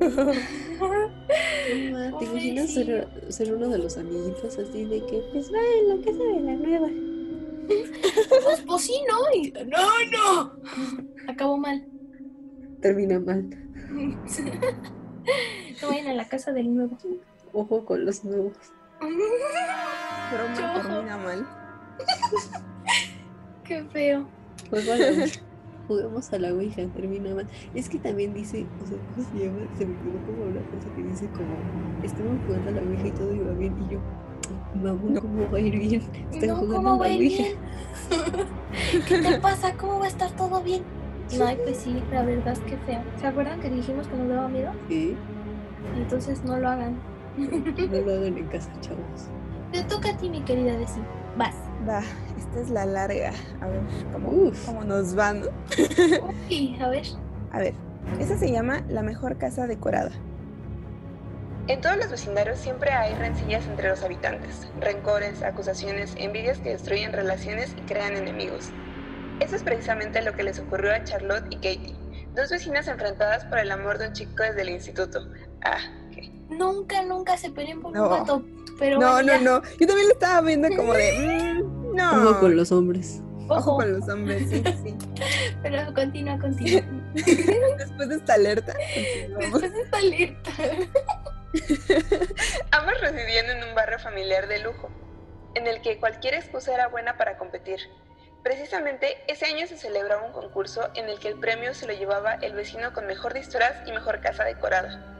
no 0.00 0.90
ma, 0.90 2.18
¿Te 2.18 2.24
imaginas 2.24 2.70
ser, 2.70 3.08
ser 3.28 3.54
uno 3.54 3.68
de 3.68 3.78
los 3.78 3.96
amiguitos 3.96 4.58
así 4.58 4.84
de 4.84 5.04
que, 5.06 5.22
pues 5.32 5.50
va 5.52 5.58
en 5.58 5.88
la 5.88 6.04
casa 6.04 6.22
de 6.24 6.40
la 6.40 6.54
nueva? 6.54 6.88
Pues, 8.28 8.60
pues 8.66 8.82
sí, 8.82 9.00
¿no? 9.08 9.16
Y, 9.34 9.50
no, 9.66 9.88
no. 10.12 10.52
Acabó 11.28 11.56
mal. 11.56 11.84
Termina 12.80 13.18
mal. 13.18 13.48
No 15.82 15.88
vayan 15.88 16.08
a 16.08 16.14
la 16.14 16.28
casa 16.28 16.52
del 16.52 16.74
nuevo. 16.74 16.98
Ojo 17.52 17.84
con 17.84 18.04
los 18.04 18.24
nuevos. 18.24 18.56
Broma 19.00 20.74
termina 20.82 21.16
mal. 21.18 21.46
Qué 23.64 23.84
feo. 23.84 24.26
A 24.72 24.76
la- 24.76 25.26
Juguemos 25.86 26.30
a 26.34 26.38
la 26.38 26.52
Ouija, 26.52 26.82
termina 26.94 27.34
mal. 27.34 27.46
Es 27.74 27.88
que 27.88 27.98
también 27.98 28.34
dice, 28.34 28.66
o 28.82 28.86
sea, 28.86 28.98
¿cómo 29.14 29.26
se 29.26 29.44
llama? 29.46 29.58
Se 29.78 29.86
me 29.86 29.94
quedó 29.96 30.26
como 30.26 30.42
una 30.44 30.60
cosa 30.70 30.94
que 30.94 31.02
dice 31.02 31.26
como, 31.30 31.56
estaban 32.04 32.38
jugando 32.46 32.68
a 32.68 32.72
la 32.74 32.82
Ouija 32.82 33.06
y 33.06 33.10
todo 33.12 33.34
iba 33.34 33.52
bien. 33.52 33.74
Y 33.88 33.94
yo, 33.94 34.00
mamón, 34.74 35.14
No. 35.14 35.20
¿cómo 35.22 35.50
va 35.50 35.56
a 35.56 35.60
ir 35.60 35.78
bien? 35.78 36.02
Están 36.30 36.48
No, 36.50 36.56
jugando 36.56 36.76
¿cómo 36.90 37.02
a 37.02 37.08
la 37.08 37.14
Ouija. 37.14 37.42
bien? 37.42 37.56
¿Qué 39.08 39.18
te 39.18 39.38
pasa? 39.40 39.72
¿Cómo 39.78 39.98
va 39.98 40.04
a 40.04 40.08
estar 40.08 40.30
todo 40.32 40.62
bien? 40.62 40.82
No, 41.38 41.46
pues 41.64 41.78
sí, 41.78 42.02
la 42.12 42.22
verdad 42.22 42.52
es 42.52 42.60
que 42.60 42.76
feo. 42.78 43.00
¿Se 43.18 43.26
acuerdan 43.26 43.60
que 43.60 43.70
dijimos 43.70 44.06
que 44.08 44.16
nos 44.16 44.28
daba 44.28 44.48
miedo? 44.48 44.72
Sí, 44.88 45.14
Entonces 45.96 46.44
no 46.44 46.58
lo 46.58 46.68
hagan. 46.68 46.96
no 47.90 48.00
lo 48.00 48.12
hagan 48.14 48.38
en 48.38 48.46
casa, 48.48 48.70
chavos. 48.80 49.28
Te 49.72 49.82
toca 49.84 50.10
a 50.10 50.16
ti, 50.16 50.28
mi 50.30 50.42
querida 50.42 50.76
Desi. 50.76 51.00
Vas. 51.36 51.54
Va, 51.88 52.02
esta 52.36 52.60
es 52.60 52.70
la 52.70 52.86
larga. 52.86 53.32
A 53.60 53.66
ver 53.66 53.80
cómo, 54.12 54.28
Uf. 54.30 54.66
cómo 54.66 54.84
nos 54.84 55.14
van. 55.14 55.42
¿no? 55.42 55.48
Y 56.48 56.76
a 56.80 56.88
ver. 56.88 57.04
A 57.52 57.58
ver, 57.58 57.74
esta 58.18 58.36
se 58.36 58.50
llama 58.50 58.82
La 58.88 59.02
mejor 59.02 59.38
casa 59.38 59.66
decorada. 59.66 60.10
En 61.68 61.82
todos 61.82 61.98
los 61.98 62.10
vecindarios 62.10 62.58
siempre 62.58 62.90
hay 62.92 63.14
rencillas 63.14 63.66
entre 63.66 63.90
los 63.90 64.02
habitantes, 64.02 64.68
rencores, 64.80 65.42
acusaciones, 65.42 66.14
envidias 66.16 66.58
que 66.58 66.70
destruyen 66.70 67.12
relaciones 67.12 67.74
y 67.76 67.82
crean 67.82 68.16
enemigos. 68.16 68.70
Eso 69.40 69.54
es 69.54 69.62
precisamente 69.62 70.22
lo 70.22 70.32
que 70.32 70.44
les 70.44 70.58
ocurrió 70.58 70.94
a 70.94 71.04
Charlotte 71.04 71.46
y 71.50 71.56
Katie, 71.56 71.94
dos 72.34 72.50
vecinas 72.50 72.88
enfrentadas 72.88 73.44
por 73.44 73.58
el 73.58 73.70
amor 73.70 73.98
de 73.98 74.08
un 74.08 74.14
chico 74.14 74.42
desde 74.42 74.62
el 74.62 74.70
instituto. 74.70 75.28
Ah. 75.62 75.78
Nunca, 76.48 77.02
nunca 77.02 77.36
se 77.36 77.50
peleen 77.50 77.80
por 77.80 77.92
No. 77.92 78.04
un 78.04 78.10
gato. 78.10 78.42
Pero 78.78 78.98
no, 78.98 79.12
bueno, 79.12 79.38
no, 79.40 79.60
no. 79.60 79.62
Yo 79.78 79.86
también 79.86 80.08
lo 80.08 80.14
estaba 80.14 80.40
viendo 80.42 80.68
como 80.76 80.94
de. 80.94 81.12
mm, 81.62 81.94
no. 81.94 82.30
Ojo 82.30 82.40
con 82.40 82.56
los 82.56 82.70
hombres. 82.72 83.20
Ojo 83.48 83.58
Ojo. 83.72 83.76
con 83.78 83.92
los 83.98 84.08
hombres, 84.08 84.48
sí, 84.50 84.62
sí. 84.82 84.96
Pero 85.62 85.92
continúa, 85.94 86.38
continúa. 86.38 86.82
Después 87.14 88.08
de 88.08 88.14
esta 88.16 88.34
alerta, 88.34 88.72
continuamos. 88.74 89.60
Después 89.60 89.72
de 89.72 89.80
esta 89.82 89.98
alerta. 89.98 90.50
Ambos 92.72 93.00
residían 93.00 93.46
en 93.50 93.68
un 93.68 93.74
barrio 93.74 93.98
familiar 93.98 94.48
de 94.48 94.58
lujo, 94.60 94.90
en 95.54 95.66
el 95.66 95.80
que 95.80 95.98
cualquier 95.98 96.34
excusa 96.34 96.74
era 96.74 96.88
buena 96.88 97.16
para 97.16 97.38
competir. 97.38 97.80
Precisamente 98.42 99.16
ese 99.26 99.46
año 99.46 99.66
se 99.66 99.76
celebraba 99.76 100.24
un 100.26 100.32
concurso 100.32 100.88
en 100.94 101.08
el 101.08 101.18
que 101.18 101.28
el 101.28 101.40
premio 101.40 101.74
se 101.74 101.86
lo 101.86 101.92
llevaba 101.94 102.34
el 102.34 102.52
vecino 102.54 102.92
con 102.92 103.06
mejor 103.06 103.34
disfraz 103.34 103.74
y 103.86 103.92
mejor 103.92 104.20
casa 104.20 104.44
decorada. 104.44 105.17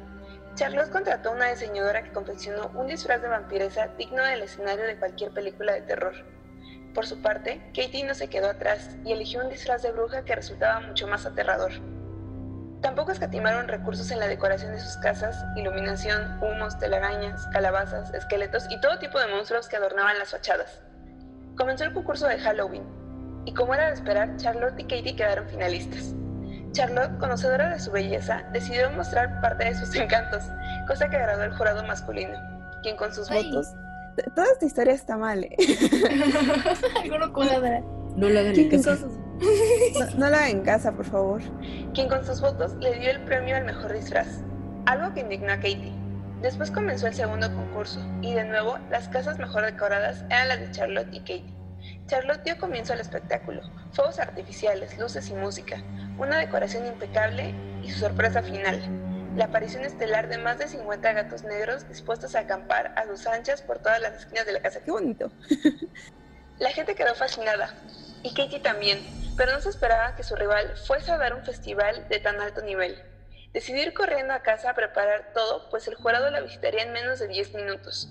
Charlotte 0.58 0.90
contrató 0.90 1.28
a 1.28 1.34
una 1.34 1.50
diseñadora 1.50 2.02
que 2.02 2.10
confeccionó 2.10 2.72
un 2.74 2.88
disfraz 2.88 3.22
de 3.22 3.28
vampiresa 3.28 3.86
digno 3.96 4.24
del 4.24 4.42
escenario 4.42 4.86
de 4.86 4.98
cualquier 4.98 5.30
película 5.30 5.72
de 5.74 5.82
terror. 5.82 6.14
Por 6.94 7.06
su 7.06 7.22
parte, 7.22 7.62
Katie 7.68 8.02
no 8.02 8.12
se 8.12 8.28
quedó 8.28 8.50
atrás 8.50 8.96
y 9.04 9.12
eligió 9.12 9.40
un 9.40 9.50
disfraz 9.50 9.82
de 9.82 9.92
bruja 9.92 10.24
que 10.24 10.34
resultaba 10.34 10.80
mucho 10.80 11.06
más 11.06 11.24
aterrador. 11.24 11.70
Tampoco 12.80 13.12
escatimaron 13.12 13.68
recursos 13.68 14.10
en 14.10 14.18
la 14.18 14.26
decoración 14.26 14.72
de 14.72 14.80
sus 14.80 14.96
casas, 14.96 15.44
iluminación, 15.54 16.42
humos, 16.42 16.76
telarañas, 16.76 17.46
calabazas, 17.52 18.12
esqueletos 18.12 18.66
y 18.68 18.80
todo 18.80 18.98
tipo 18.98 19.20
de 19.20 19.28
monstruos 19.28 19.68
que 19.68 19.76
adornaban 19.76 20.18
las 20.18 20.32
fachadas. 20.32 20.82
Comenzó 21.56 21.84
el 21.84 21.94
concurso 21.94 22.26
de 22.26 22.40
Halloween, 22.40 22.82
y 23.44 23.54
como 23.54 23.74
era 23.74 23.86
de 23.86 23.94
esperar, 23.94 24.36
Charlotte 24.38 24.80
y 24.80 24.82
Katie 24.82 25.14
quedaron 25.14 25.48
finalistas. 25.48 26.16
Charlotte, 26.72 27.18
conocedora 27.18 27.70
de 27.70 27.80
su 27.80 27.90
belleza, 27.90 28.42
decidió 28.52 28.90
mostrar 28.92 29.40
parte 29.40 29.64
de 29.64 29.74
sus 29.74 29.94
encantos, 29.96 30.44
cosa 30.86 31.08
que 31.08 31.16
agradó 31.16 31.42
al 31.42 31.56
jurado 31.56 31.84
masculino, 31.86 32.38
quien 32.82 32.96
con 32.96 33.12
sus 33.14 33.30
Ay. 33.30 33.44
votos 33.50 33.74
Toda 34.34 34.48
esta 34.52 34.66
historia 34.66 34.94
está 34.94 35.16
mal, 35.16 35.44
¿eh? 35.44 35.56
Alguno 37.04 37.32
cuadra. 37.32 37.80
No 38.16 38.28
lo 38.28 38.40
hagan 38.40 38.46
en 38.54 38.68
¿Quién 38.68 38.82
casa. 38.82 38.96
sus- 38.96 39.12
No, 40.00 40.18
no 40.18 40.30
la 40.30 40.38
hagan 40.38 40.50
en 40.50 40.62
casa, 40.62 40.90
por 40.92 41.04
favor. 41.04 41.40
quien 41.94 42.08
con 42.08 42.24
sus 42.26 42.40
votos 42.40 42.74
le 42.80 42.98
dio 42.98 43.10
el 43.10 43.20
premio 43.20 43.54
al 43.56 43.64
mejor 43.64 43.92
disfraz, 43.92 44.26
algo 44.86 45.14
que 45.14 45.20
indignó 45.20 45.52
a 45.52 45.56
Katie. 45.56 45.92
Después 46.42 46.70
comenzó 46.72 47.06
el 47.06 47.14
segundo 47.14 47.52
concurso, 47.54 48.00
y 48.22 48.34
de 48.34 48.44
nuevo 48.44 48.78
las 48.90 49.08
casas 49.08 49.38
mejor 49.38 49.64
decoradas 49.64 50.24
eran 50.30 50.48
las 50.48 50.60
de 50.60 50.70
Charlotte 50.72 51.08
y 51.12 51.20
Katie. 51.20 51.54
Charlotte 52.08 52.42
dio 52.42 52.56
comienzo 52.56 52.94
al 52.94 53.00
espectáculo, 53.00 53.60
fuegos 53.92 54.18
artificiales, 54.18 54.96
luces 54.96 55.28
y 55.28 55.34
música, 55.34 55.82
una 56.16 56.38
decoración 56.38 56.86
impecable 56.86 57.54
y 57.82 57.90
su 57.90 57.98
sorpresa 57.98 58.42
final, 58.42 58.80
la 59.36 59.44
aparición 59.44 59.84
estelar 59.84 60.30
de 60.30 60.38
más 60.38 60.58
de 60.58 60.68
50 60.68 61.12
gatos 61.12 61.42
negros 61.42 61.86
dispuestos 61.86 62.34
a 62.34 62.40
acampar 62.40 62.94
a 62.96 63.04
sus 63.04 63.26
anchas 63.26 63.60
por 63.60 63.80
todas 63.80 64.00
las 64.00 64.20
esquinas 64.20 64.46
de 64.46 64.52
la 64.52 64.62
casa. 64.62 64.80
Qué 64.82 64.90
bonito. 64.90 65.30
La 66.58 66.70
gente 66.70 66.94
quedó 66.94 67.14
fascinada, 67.14 67.74
y 68.22 68.30
Katie 68.30 68.60
también, 68.60 68.98
pero 69.36 69.52
no 69.52 69.60
se 69.60 69.68
esperaba 69.68 70.16
que 70.16 70.24
su 70.24 70.34
rival 70.34 70.78
fuese 70.86 71.12
a 71.12 71.18
dar 71.18 71.34
un 71.34 71.44
festival 71.44 72.08
de 72.08 72.20
tan 72.20 72.40
alto 72.40 72.62
nivel. 72.62 72.96
Decidió 73.52 73.82
ir 73.82 73.92
corriendo 73.92 74.32
a 74.32 74.40
casa 74.40 74.70
a 74.70 74.74
preparar 74.74 75.32
todo, 75.34 75.68
pues 75.68 75.86
el 75.86 75.94
jurado 75.94 76.30
la 76.30 76.40
visitaría 76.40 76.82
en 76.84 76.92
menos 76.92 77.18
de 77.18 77.28
10 77.28 77.54
minutos. 77.54 78.08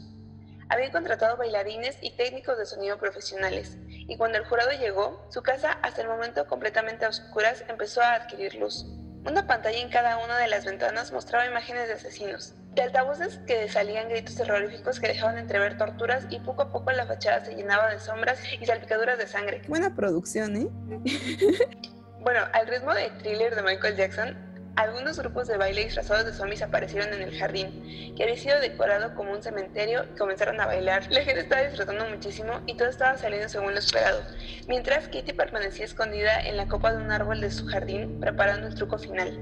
Habían 0.70 0.92
contratado 0.92 1.38
bailarines 1.38 1.98
y 2.02 2.12
técnicos 2.12 2.58
de 2.58 2.66
sonido 2.66 2.98
profesionales, 2.98 3.78
y 4.08 4.18
cuando 4.18 4.38
el 4.38 4.46
jurado 4.46 4.72
llegó, 4.72 5.26
su 5.30 5.42
casa, 5.42 5.78
hasta 5.82 6.02
el 6.02 6.08
momento 6.08 6.48
completamente 6.48 7.06
a 7.06 7.10
oscuras, 7.10 7.64
empezó 7.68 8.02
a 8.02 8.14
adquirir 8.14 8.56
luz. 8.56 8.86
Una 9.26 9.46
pantalla 9.46 9.80
en 9.80 9.90
cada 9.90 10.18
una 10.24 10.38
de 10.38 10.48
las 10.48 10.66
ventanas 10.66 11.12
mostraba 11.12 11.46
imágenes 11.46 11.88
de 11.88 11.96
asesinos, 11.96 12.54
de 12.74 12.84
altavoces 12.84 13.40
que 13.46 13.68
salían 13.68 14.08
gritos 14.08 14.36
terroríficos 14.36 15.00
que 15.02 15.10
dejaban 15.10 15.38
entrever 15.38 15.78
torturas 15.78 16.26
y 16.30 16.40
poco 16.40 16.62
a 16.62 16.72
poco 16.72 16.92
la 16.92 17.06
fachada 17.06 17.44
se 17.44 17.56
llenaba 17.56 17.90
de 17.90 18.00
sombras 18.00 18.40
y 18.60 18.66
salpicaduras 18.66 19.18
de 19.18 19.28
sangre. 19.28 19.62
Buena 19.68 19.94
producción, 19.94 20.56
¿eh? 20.56 20.68
Bueno, 22.20 22.42
al 22.52 22.68
ritmo 22.68 22.94
de 22.94 23.10
thriller 23.22 23.56
de 23.56 23.62
Michael 23.62 23.96
Jackson, 23.96 24.36
algunos 24.78 25.18
grupos 25.18 25.48
de 25.48 25.58
baile 25.58 25.86
disfrazados 25.86 26.26
de 26.26 26.34
zombies 26.34 26.62
aparecieron 26.62 27.12
en 27.12 27.24
el 27.24 27.36
jardín, 27.36 28.14
que 28.16 28.24
había 28.24 28.38
sido 28.38 28.60
decorado 28.60 29.16
como 29.16 29.32
un 29.32 29.42
cementerio, 29.42 30.06
y 30.14 30.18
comenzaron 30.18 30.62
a 30.62 30.68
bailar. 30.68 31.12
La 31.12 31.22
gente 31.24 31.42
estaba 31.42 31.64
disfrutando 31.64 32.08
muchísimo 32.08 32.62
y 32.68 32.78
todo 32.78 32.88
estaba 32.88 33.18
saliendo 33.18 33.50
según 33.50 33.74
lo 33.74 33.80
esperado, 33.80 34.22
mientras 34.68 35.08
Kitty 35.08 35.34
permanecía 35.34 35.86
escondida 35.86 36.40
en 36.42 36.58
la 36.58 36.68
copa 36.68 36.94
de 36.94 37.04
un 37.04 37.12
árbol 37.12 37.42
de 37.42 37.50
su 37.50 37.66
jardín, 37.66 38.20
preparando 38.20 38.68
el 38.68 38.76
truco 38.76 39.00
final. 39.00 39.36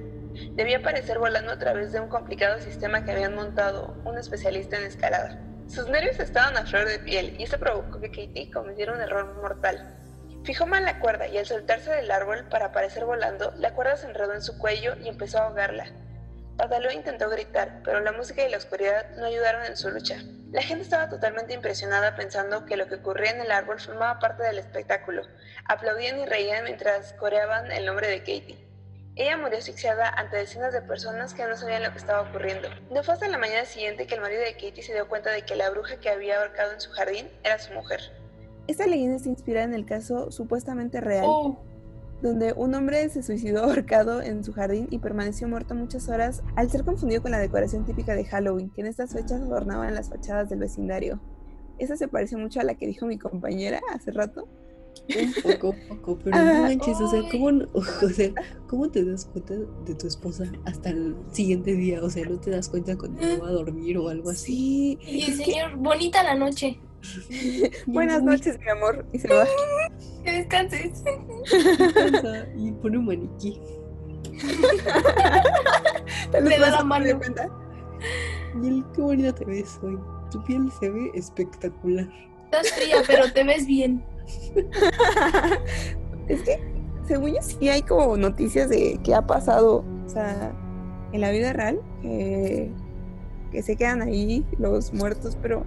Debía 0.54 0.78
aparecer 0.78 1.20
volando 1.20 1.52
a 1.52 1.60
través 1.60 1.92
de 1.92 2.00
un 2.00 2.08
complicado 2.08 2.62
sistema 2.62 3.04
que 3.04 3.12
habían 3.12 3.36
montado 3.36 4.02
un 4.06 4.18
especialista 4.18 4.78
en 4.78 4.86
escalada. 4.86 5.42
Sus 5.68 5.90
nervios 5.90 6.18
estaban 6.20 6.56
a 6.56 6.66
flor 6.66 6.88
de 6.88 7.00
piel 7.00 7.36
y 7.38 7.44
eso 7.44 7.58
provocó 7.60 8.00
que 8.00 8.08
Katie 8.08 8.52
cometiera 8.52 8.94
un 8.94 9.02
error 9.02 9.36
mortal. 9.42 10.05
Fijó 10.46 10.68
mal 10.68 10.86
la 10.86 11.00
cuerda 11.00 11.28
y 11.28 11.40
al 11.40 11.48
soltarse 11.48 11.90
del 11.90 12.12
árbol 12.12 12.48
para 12.50 12.68
aparecer 12.68 13.04
volando, 13.04 13.52
la 13.58 13.74
cuerda 13.74 13.98
se 13.98 14.06
enredó 14.06 14.32
en 14.32 14.44
su 14.44 14.60
cuello 14.60 14.96
y 15.04 15.08
empezó 15.08 15.40
a 15.40 15.48
ahogarla. 15.48 15.88
Pataleó 16.56 16.92
e 16.92 16.94
intentó 16.94 17.32
gritar, 17.32 17.82
pero 17.84 18.00
la 18.00 18.12
música 18.12 18.46
y 18.46 18.52
la 18.52 18.58
oscuridad 18.58 19.10
no 19.18 19.26
ayudaron 19.26 19.66
en 19.66 19.76
su 19.76 19.90
lucha. 19.90 20.22
La 20.52 20.62
gente 20.62 20.84
estaba 20.84 21.10
totalmente 21.10 21.56
impresionada 21.56 22.16
pensando 22.16 22.64
que 22.68 22.78
lo 22.78 22.86
que 22.86 22.96
ocurría 22.96 23.32
en 23.32 23.42
el 23.42 23.52
árbol 23.52 23.80
formaba 23.80 24.20
parte 24.20 24.44
del 24.44 24.60
espectáculo. 24.60 25.24
Aplaudían 25.68 26.20
y 26.20 26.28
reían 26.28 26.64
mientras 26.64 27.14
coreaban 27.14 27.72
el 27.72 27.88
nombre 27.88 28.08
de 28.08 28.20
Katie. 28.20 28.64
Ella 29.16 29.38
murió 29.38 29.58
asfixiada 29.58 30.10
ante 30.10 30.38
decenas 30.38 30.74
de 30.74 30.84
personas 30.84 31.34
que 31.34 31.44
no 31.46 31.58
sabían 31.58 31.82
lo 31.82 31.92
que 31.92 31.98
estaba 31.98 32.22
ocurriendo. 32.22 32.70
No 32.92 33.02
fue 33.02 33.16
hasta 33.16 33.28
la 33.28 33.40
mañana 33.40 33.66
siguiente 33.66 34.06
que 34.06 34.14
el 34.14 34.22
marido 34.22 34.42
de 34.42 34.54
Katie 34.54 34.84
se 34.84 34.94
dio 34.94 35.08
cuenta 35.08 35.32
de 35.32 35.42
que 35.42 35.56
la 35.56 35.72
bruja 35.72 36.00
que 36.00 36.12
había 36.12 36.40
ahorcado 36.40 36.72
en 36.72 36.82
su 36.82 36.92
jardín 36.92 37.32
era 37.44 37.58
su 37.58 37.74
mujer. 37.74 38.25
Esta 38.68 38.88
leyenda 38.88 39.16
está 39.18 39.30
inspirada 39.30 39.66
en 39.66 39.74
el 39.74 39.86
caso 39.86 40.32
supuestamente 40.32 41.02
real, 41.02 41.26
Oh, 41.28 41.58
donde 42.22 42.54
un 42.54 42.74
hombre 42.74 43.08
se 43.10 43.22
suicidó 43.24 43.64
ahorcado 43.66 44.22
en 44.22 44.44
su 44.44 44.54
jardín 44.54 44.88
y 44.90 45.00
permaneció 45.00 45.48
muerto 45.48 45.76
muchas 45.76 46.08
horas 46.10 46.42
al 46.56 46.70
ser 46.72 46.84
confundido 46.84 47.22
con 47.22 47.32
la 47.32 47.40
decoración 47.40 47.86
típica 47.86 48.16
de 48.16 48.26
Halloween, 48.26 48.70
que 48.72 48.82
en 48.82 48.88
estas 48.88 49.14
fechas 49.14 49.42
adornaban 49.42 49.94
las 49.94 50.10
fachadas 50.10 50.50
del 50.50 50.60
vecindario. 50.60 51.20
Esa 51.78 51.98
se 51.98 52.08
parece 52.08 52.38
mucho 52.38 52.60
a 52.60 52.64
la 52.64 52.76
que 52.76 52.88
dijo 52.88 53.06
mi 53.06 53.18
compañera 53.18 53.82
hace 53.94 54.12
rato. 54.12 54.48
Un 55.10 55.34
poco, 55.44 55.70
un 55.72 55.98
poco, 56.00 56.20
pero 56.24 56.38
Ah, 56.38 56.44
no 56.54 56.62
manches, 56.62 57.00
o 57.02 57.08
sea. 57.10 57.22
¿cómo, 57.30 57.52
no- 57.52 57.68
o 57.76 58.10
sea, 58.10 58.32
¿cómo 58.70 58.90
te 58.90 59.04
das 59.04 59.26
cuenta 59.26 59.54
de 59.86 59.94
tu 59.94 60.08
esposa 60.08 60.46
hasta 60.64 60.90
el 60.90 61.18
siguiente 61.34 61.74
día? 61.74 62.02
O 62.02 62.10
sea, 62.10 62.26
¿no 62.28 62.40
te 62.40 62.50
das 62.50 62.70
cuenta 62.70 62.96
cuando 62.98 63.22
no 63.22 63.40
va 63.44 63.50
a 63.50 63.52
dormir 63.52 63.98
o 63.98 64.08
algo 64.08 64.30
así? 64.30 64.98
Sí. 65.04 65.12
y 65.12 65.22
el 65.32 65.34
señor, 65.36 65.76
bonita 65.76 66.24
la 66.24 66.36
noche. 66.36 66.80
Buenas 67.86 68.24
noches, 68.24 68.60
mi 68.60 68.70
amor. 68.70 69.06
Y 69.14 69.20
se 69.20 69.28
va. 69.28 69.46
Que 70.24 70.32
descanses. 70.32 71.04
Y 72.58 72.72
pone 72.72 72.98
un 72.98 73.06
maniquí. 73.06 73.62
Le 76.32 76.58
da 76.58 76.72
la 76.72 76.84
mano. 76.84 77.06
Y 77.06 77.12
él, 78.68 78.84
qué 78.96 79.02
bonita 79.02 79.36
te 79.36 79.46
ves 79.46 79.78
hoy. 79.84 80.00
Tu 80.32 80.44
piel 80.46 80.72
se 80.80 80.90
ve 80.90 81.12
espectacular. 81.14 82.10
Estás 82.46 82.72
fría, 82.72 83.04
pero 83.06 83.32
te 83.32 83.44
ves 83.44 83.68
bien. 83.68 84.04
es 86.28 86.42
que, 86.42 86.60
según 87.08 87.36
yo, 87.36 87.42
sí 87.44 87.70
hay 87.70 87.84
como 87.84 88.18
noticias 88.18 88.68
de 88.68 89.00
qué 89.04 89.14
ha 89.14 89.28
pasado, 89.28 89.86
o 90.06 90.10
sea, 90.10 90.56
en 91.12 91.22
la 91.22 91.30
vida 91.30 91.54
real, 91.54 91.80
que 92.02 92.72
se 93.62 93.76
quedan 93.76 94.02
ahí 94.02 94.44
los 94.58 94.92
muertos, 94.92 95.38
pero 95.40 95.64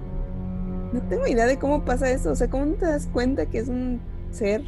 no 0.93 1.03
tengo 1.09 1.27
idea 1.27 1.47
de 1.47 1.59
cómo 1.59 1.85
pasa 1.85 2.11
eso. 2.11 2.31
O 2.31 2.35
sea, 2.37 2.49
¿cómo 2.49 2.67
no 2.67 2.75
te 2.75 2.87
das 2.87 3.07
cuenta 3.07 3.47
que 3.47 3.59
es 3.59 3.69
un 3.69 4.01
ser 4.31 4.63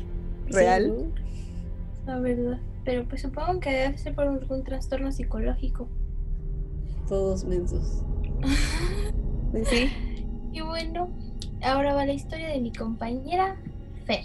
real? 0.49 1.13
La 2.07 2.19
verdad. 2.19 2.59
Pero 2.85 3.07
pues 3.07 3.23
supongo 3.23 3.61
que 3.61 3.71
debe 3.71 3.99
ser 3.99 4.15
por 4.15 4.27
algún 4.27 4.65
trastorno 4.65 5.13
psicológico. 5.13 5.89
Todos 7.09 7.45
mensos. 7.45 8.03
Pues 9.51 9.67
sí. 9.67 9.91
Y 10.53 10.61
bueno, 10.61 11.11
ahora 11.61 11.93
va 11.95 12.07
la 12.07 12.13
historia 12.13 12.51
de 12.51 12.61
mi 12.61 12.73
compañera 12.73 13.57
Fer. 14.07 14.23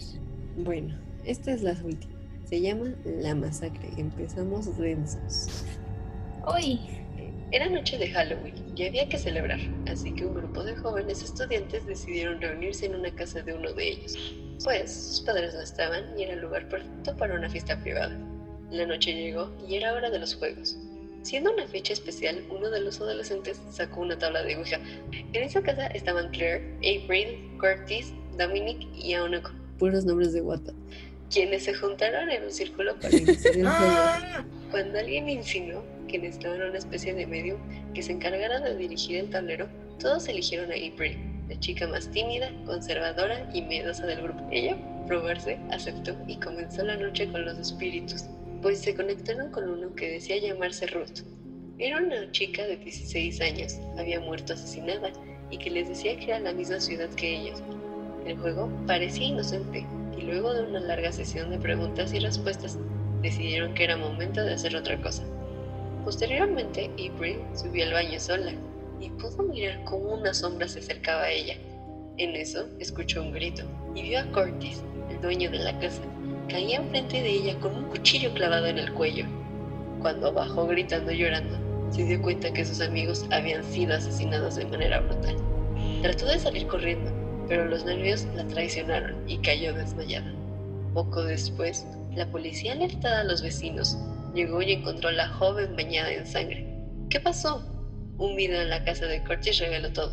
Bueno, 0.64 0.94
esta 1.24 1.52
es 1.52 1.64
la 1.64 1.72
última. 1.84 2.14
Se 2.44 2.62
llama 2.62 2.94
La 3.04 3.34
Masacre. 3.34 3.90
Empezamos 3.98 4.78
densos. 4.78 5.66
Uy, 6.48 6.80
Era 7.52 7.70
noche 7.70 7.98
de 7.98 8.10
Halloween 8.10 8.56
y 8.76 8.86
había 8.86 9.08
que 9.08 9.18
celebrar, 9.18 9.60
así 9.88 10.12
que 10.12 10.26
un 10.26 10.34
grupo 10.34 10.64
de 10.64 10.76
jóvenes 10.76 11.22
estudiantes 11.22 11.86
decidieron 11.86 12.42
reunirse 12.42 12.88
en 12.88 12.96
una 12.96 13.14
casa 13.14 13.42
de 13.42 13.54
uno 13.54 13.72
de 13.72 13.90
ellos. 13.90 14.18
Pues 14.64 14.92
sus 14.92 15.22
padres 15.22 15.54
no 15.54 15.62
estaban 15.62 16.18
y 16.18 16.24
era 16.24 16.34
el 16.34 16.42
lugar 16.42 16.68
perfecto 16.70 17.16
para 17.16 17.36
una 17.36 17.50
fiesta 17.50 17.80
privada. 17.80 18.18
La 18.72 18.86
noche 18.88 19.14
llegó 19.14 19.52
y 19.68 19.76
era 19.76 19.94
hora 19.94 20.10
de 20.10 20.20
los 20.20 20.36
juegos. 20.36 20.76
Siendo 21.22 21.54
una 21.54 21.68
fecha 21.68 21.94
especial, 21.94 22.44
uno 22.50 22.70
de 22.70 22.82
los 22.82 23.00
adolescentes 23.00 23.62
sacó 23.70 24.02
una 24.02 24.18
tabla 24.18 24.44
de 24.44 24.56
Ouija. 24.58 24.80
En 25.12 25.44
esa 25.44 25.62
casa 25.62 25.88
estaban 25.88 26.30
Claire, 26.32 26.76
April, 26.78 27.58
Curtis, 27.60 28.12
Dominic 28.38 28.88
y 28.96 29.14
Aunuko, 29.14 29.52
puros 29.78 30.06
nombres 30.06 30.34
de 30.34 30.42
Wattpad, 30.42 30.74
quienes 31.32 31.64
se 31.64 31.74
juntaron 31.74 32.30
en 32.30 32.44
un 32.44 32.52
círculo 32.52 32.96
para 33.00 33.16
iniciar 33.18 33.56
el 33.56 33.68
juego. 33.68 34.50
Cuando 34.72 35.00
alguien 35.00 35.30
insinuó 35.30 35.84
que 36.16 36.22
necesitaban 36.22 36.62
una 36.62 36.78
especie 36.78 37.14
de 37.14 37.28
medium 37.28 37.58
que 37.94 38.02
se 38.02 38.14
encargara 38.14 38.62
de 38.62 38.78
dirigir 38.78 39.18
el 39.18 39.30
tablero, 39.30 39.68
todos 40.00 40.30
eligieron 40.30 40.72
a 40.72 40.76
April, 40.76 41.18
la 41.50 41.60
chica 41.60 41.88
más 41.88 42.10
tímida, 42.10 42.50
conservadora 42.66 43.50
y 43.54 43.62
miedosa 43.64 44.06
del 44.06 44.22
grupo. 44.22 44.42
Ella, 44.50 44.78
probarse, 45.08 45.60
aceptó 45.72 46.16
y 46.26 46.38
comenzó 46.38 46.86
la 46.86 46.96
noche 46.96 47.30
con 47.30 47.44
los 47.44 47.58
espíritus, 47.58 48.26
pues 48.62 48.80
se 48.80 48.96
conectaron 48.96 49.52
con 49.52 49.68
uno 49.70 49.94
que 49.94 50.12
decía 50.12 50.38
llamarse 50.38 50.88
Ruth. 50.88 51.26
Era 51.80 51.98
una 51.98 52.32
chica 52.32 52.66
de 52.66 52.78
16 52.78 53.42
años, 53.42 53.78
había 53.98 54.22
muerto 54.22 54.54
asesinada 54.54 55.12
y 55.52 55.58
que 55.58 55.70
les 55.70 55.90
decía 55.90 56.18
que 56.18 56.28
era 56.28 56.40
la 56.40 56.54
misma 56.54 56.80
ciudad 56.80 57.10
que 57.16 57.42
ellos. 57.42 57.62
El 58.26 58.38
juego 58.38 58.70
parecía 58.88 59.28
inocente 59.28 59.86
y 60.18 60.22
luego 60.22 60.54
de 60.54 60.64
una 60.64 60.80
larga 60.80 61.12
sesión 61.12 61.50
de 61.50 61.58
preguntas 61.58 62.14
y 62.14 62.20
respuestas 62.20 62.80
decidieron 63.22 63.74
que 63.74 63.84
era 63.84 63.98
momento 63.98 64.42
de 64.42 64.54
hacer 64.54 64.78
otra 64.78 65.02
cosa. 65.02 65.26
Posteriormente, 66.06 66.92
April 66.94 67.40
subió 67.56 67.84
al 67.84 67.94
baño 67.94 68.20
sola 68.20 68.54
y 69.02 69.10
pudo 69.10 69.42
mirar 69.42 69.84
cómo 69.86 70.14
una 70.14 70.36
sombra 70.36 70.68
se 70.68 70.78
acercaba 70.78 71.24
a 71.24 71.32
ella. 71.32 71.56
En 72.18 72.36
eso, 72.36 72.68
escuchó 72.80 73.24
un 73.24 73.32
grito 73.32 73.64
y 73.96 74.04
vio 74.04 74.20
a 74.20 74.26
Curtis, 74.32 74.84
el 75.10 75.20
dueño 75.20 75.50
de 75.50 75.58
la 75.58 75.78
casa, 75.80 76.04
caía 76.48 76.78
enfrente 76.78 77.24
de 77.24 77.30
ella 77.30 77.60
con 77.60 77.76
un 77.76 77.86
cuchillo 77.86 78.32
clavado 78.36 78.68
en 78.68 78.78
el 78.78 78.94
cuello. 78.94 79.26
Cuando 80.00 80.32
bajó 80.32 80.68
gritando 80.68 81.12
y 81.12 81.18
llorando, 81.18 81.58
se 81.90 82.06
dio 82.06 82.22
cuenta 82.22 82.54
que 82.54 82.66
sus 82.66 82.82
amigos 82.82 83.26
habían 83.32 83.64
sido 83.64 83.96
asesinados 83.96 84.58
de 84.58 84.66
manera 84.66 85.00
brutal. 85.00 85.38
Trató 86.04 86.28
de 86.28 86.38
salir 86.38 86.68
corriendo, 86.68 87.12
pero 87.48 87.66
los 87.66 87.84
nervios 87.84 88.28
la 88.36 88.46
traicionaron 88.46 89.28
y 89.28 89.40
cayó 89.40 89.74
desmayada. 89.74 90.32
Poco 90.94 91.24
después, 91.24 91.88
la 92.14 92.30
policía 92.30 92.74
alertada 92.74 93.22
a 93.22 93.24
los 93.24 93.42
vecinos 93.42 93.98
llegó 94.36 94.62
y 94.62 94.74
encontró 94.74 95.10
a 95.10 95.14
la 95.14 95.30
joven 95.30 95.76
bañada 95.76 96.12
en 96.12 96.26
sangre. 96.26 96.68
¿Qué 97.10 97.20
pasó? 97.20 97.66
Un 98.18 98.36
video 98.36 98.62
en 98.62 98.70
la 98.70 98.84
casa 98.84 99.06
de 99.08 99.24
Curtis 99.24 99.60
reveló 99.60 99.92
todo. 99.92 100.12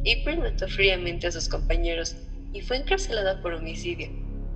April 0.00 0.40
mató 0.40 0.68
fríamente 0.68 1.26
a 1.26 1.32
sus 1.32 1.48
compañeros 1.48 2.16
y 2.52 2.60
fue 2.62 2.78
encarcelada 2.78 3.40
por 3.40 3.54
homicidio, 3.54 4.08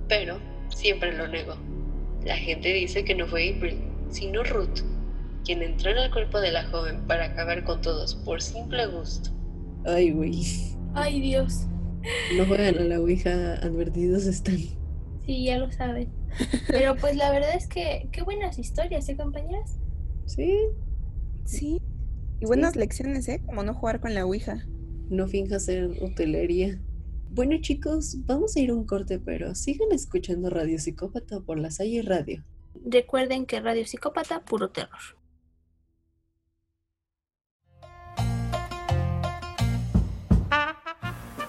pero 0.07 0.39
siempre 0.69 1.15
lo 1.15 1.27
negó. 1.27 1.55
La 2.25 2.35
gente 2.35 2.73
dice 2.73 3.05
que 3.05 3.15
no 3.15 3.27
fue 3.27 3.55
April, 3.55 3.79
sino 4.09 4.43
Ruth, 4.43 4.81
quien 5.45 5.61
entró 5.61 5.91
en 5.91 5.97
el 5.97 6.11
cuerpo 6.11 6.41
de 6.41 6.51
la 6.51 6.65
joven 6.69 7.05
para 7.07 7.25
acabar 7.25 7.63
con 7.63 7.81
todos 7.81 8.15
por 8.15 8.41
simple 8.41 8.85
gusto. 8.87 9.29
Ay, 9.85 10.11
güey. 10.11 10.41
ay 10.95 11.21
Dios. 11.21 11.67
No 12.37 12.45
juegan 12.45 12.77
a 12.77 12.81
la 12.81 12.99
Ouija, 12.99 13.55
advertidos 13.55 14.25
están. 14.25 14.57
Sí, 15.25 15.45
ya 15.45 15.57
lo 15.57 15.71
saben. 15.71 16.09
Pero 16.67 16.95
pues 16.95 17.15
la 17.15 17.31
verdad 17.31 17.55
es 17.55 17.67
que 17.67 18.09
qué 18.11 18.23
buenas 18.23 18.59
historias, 18.59 19.07
¿eh, 19.09 19.15
compañeras? 19.17 19.77
Sí, 20.25 20.51
Sí. 21.45 21.79
Y 22.41 22.45
buenas 22.45 22.75
lecciones, 22.75 23.27
¿eh? 23.29 23.41
Como 23.45 23.63
no 23.63 23.73
jugar 23.73 24.01
con 24.01 24.13
la 24.13 24.25
Ouija. 24.25 24.65
no 25.09 25.27
finjas 25.27 25.65
ser 25.65 25.91
hotelería. 26.01 26.79
Bueno 27.29 27.57
chicos, 27.61 28.17
vamos 28.25 28.55
a 28.55 28.59
ir 28.59 28.71
a 28.71 28.73
un 28.73 28.85
corte, 28.85 29.19
pero 29.19 29.53
sigan 29.53 29.91
escuchando 29.91 30.49
Radio 30.49 30.79
Psicópata 30.79 31.41
por 31.41 31.59
la 31.59 31.69
Salle 31.69 32.01
Radio. 32.01 32.43
Recuerden 32.83 33.45
que 33.45 33.59
Radio 33.59 33.85
Psicópata, 33.85 34.43
puro 34.43 34.71
terror. 34.71 34.99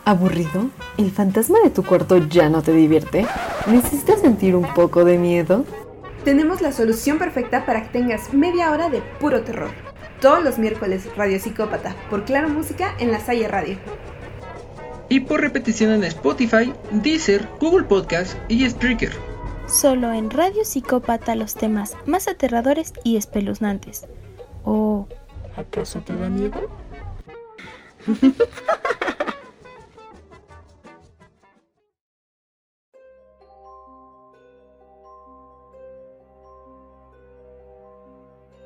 ¿Aburrido? 0.06 0.70
¿El 0.98 1.10
fantasma 1.10 1.58
de 1.64 1.70
tu 1.70 1.82
cuarto 1.84 2.18
ya 2.18 2.48
no 2.48 2.62
te 2.62 2.72
divierte? 2.72 3.26
¿Necesitas 3.66 4.20
sentir 4.20 4.54
un 4.54 4.72
poco 4.72 5.04
de 5.04 5.18
miedo? 5.18 5.64
Tenemos 6.24 6.60
la 6.60 6.70
solución 6.72 7.18
perfecta 7.18 7.66
para 7.66 7.82
que 7.82 7.88
tengas 7.88 8.32
media 8.32 8.70
hora 8.70 8.88
de 8.88 9.02
puro 9.20 9.42
terror. 9.42 9.70
Todos 10.20 10.42
los 10.44 10.58
miércoles, 10.58 11.08
Radio 11.16 11.40
Psicópata, 11.40 11.94
por 12.08 12.24
Claro 12.24 12.48
Música 12.48 12.94
en 13.00 13.10
la 13.10 13.18
Salle 13.20 13.48
Radio. 13.48 13.76
y 15.08 15.20
por 15.20 15.40
repetición 15.40 15.92
en 15.92 16.02
Spotify, 16.04 16.72
Deezer, 16.90 17.48
Google 17.60 17.84
Podcast 17.84 18.36
y 18.48 18.68
Spreaker. 18.68 19.12
Solo 19.68 20.12
en 20.12 20.30
Radio 20.30 20.64
Psicópata 20.64 21.36
los 21.36 21.54
temas 21.54 21.96
más 22.06 22.26
aterradores 22.28 22.92
y 23.04 23.16
espeluznantes. 23.16 24.04
Oh, 24.64 25.06
¿Acaso 25.56 26.00
te 26.00 26.14
da 26.16 26.28
miedo? 26.28 26.68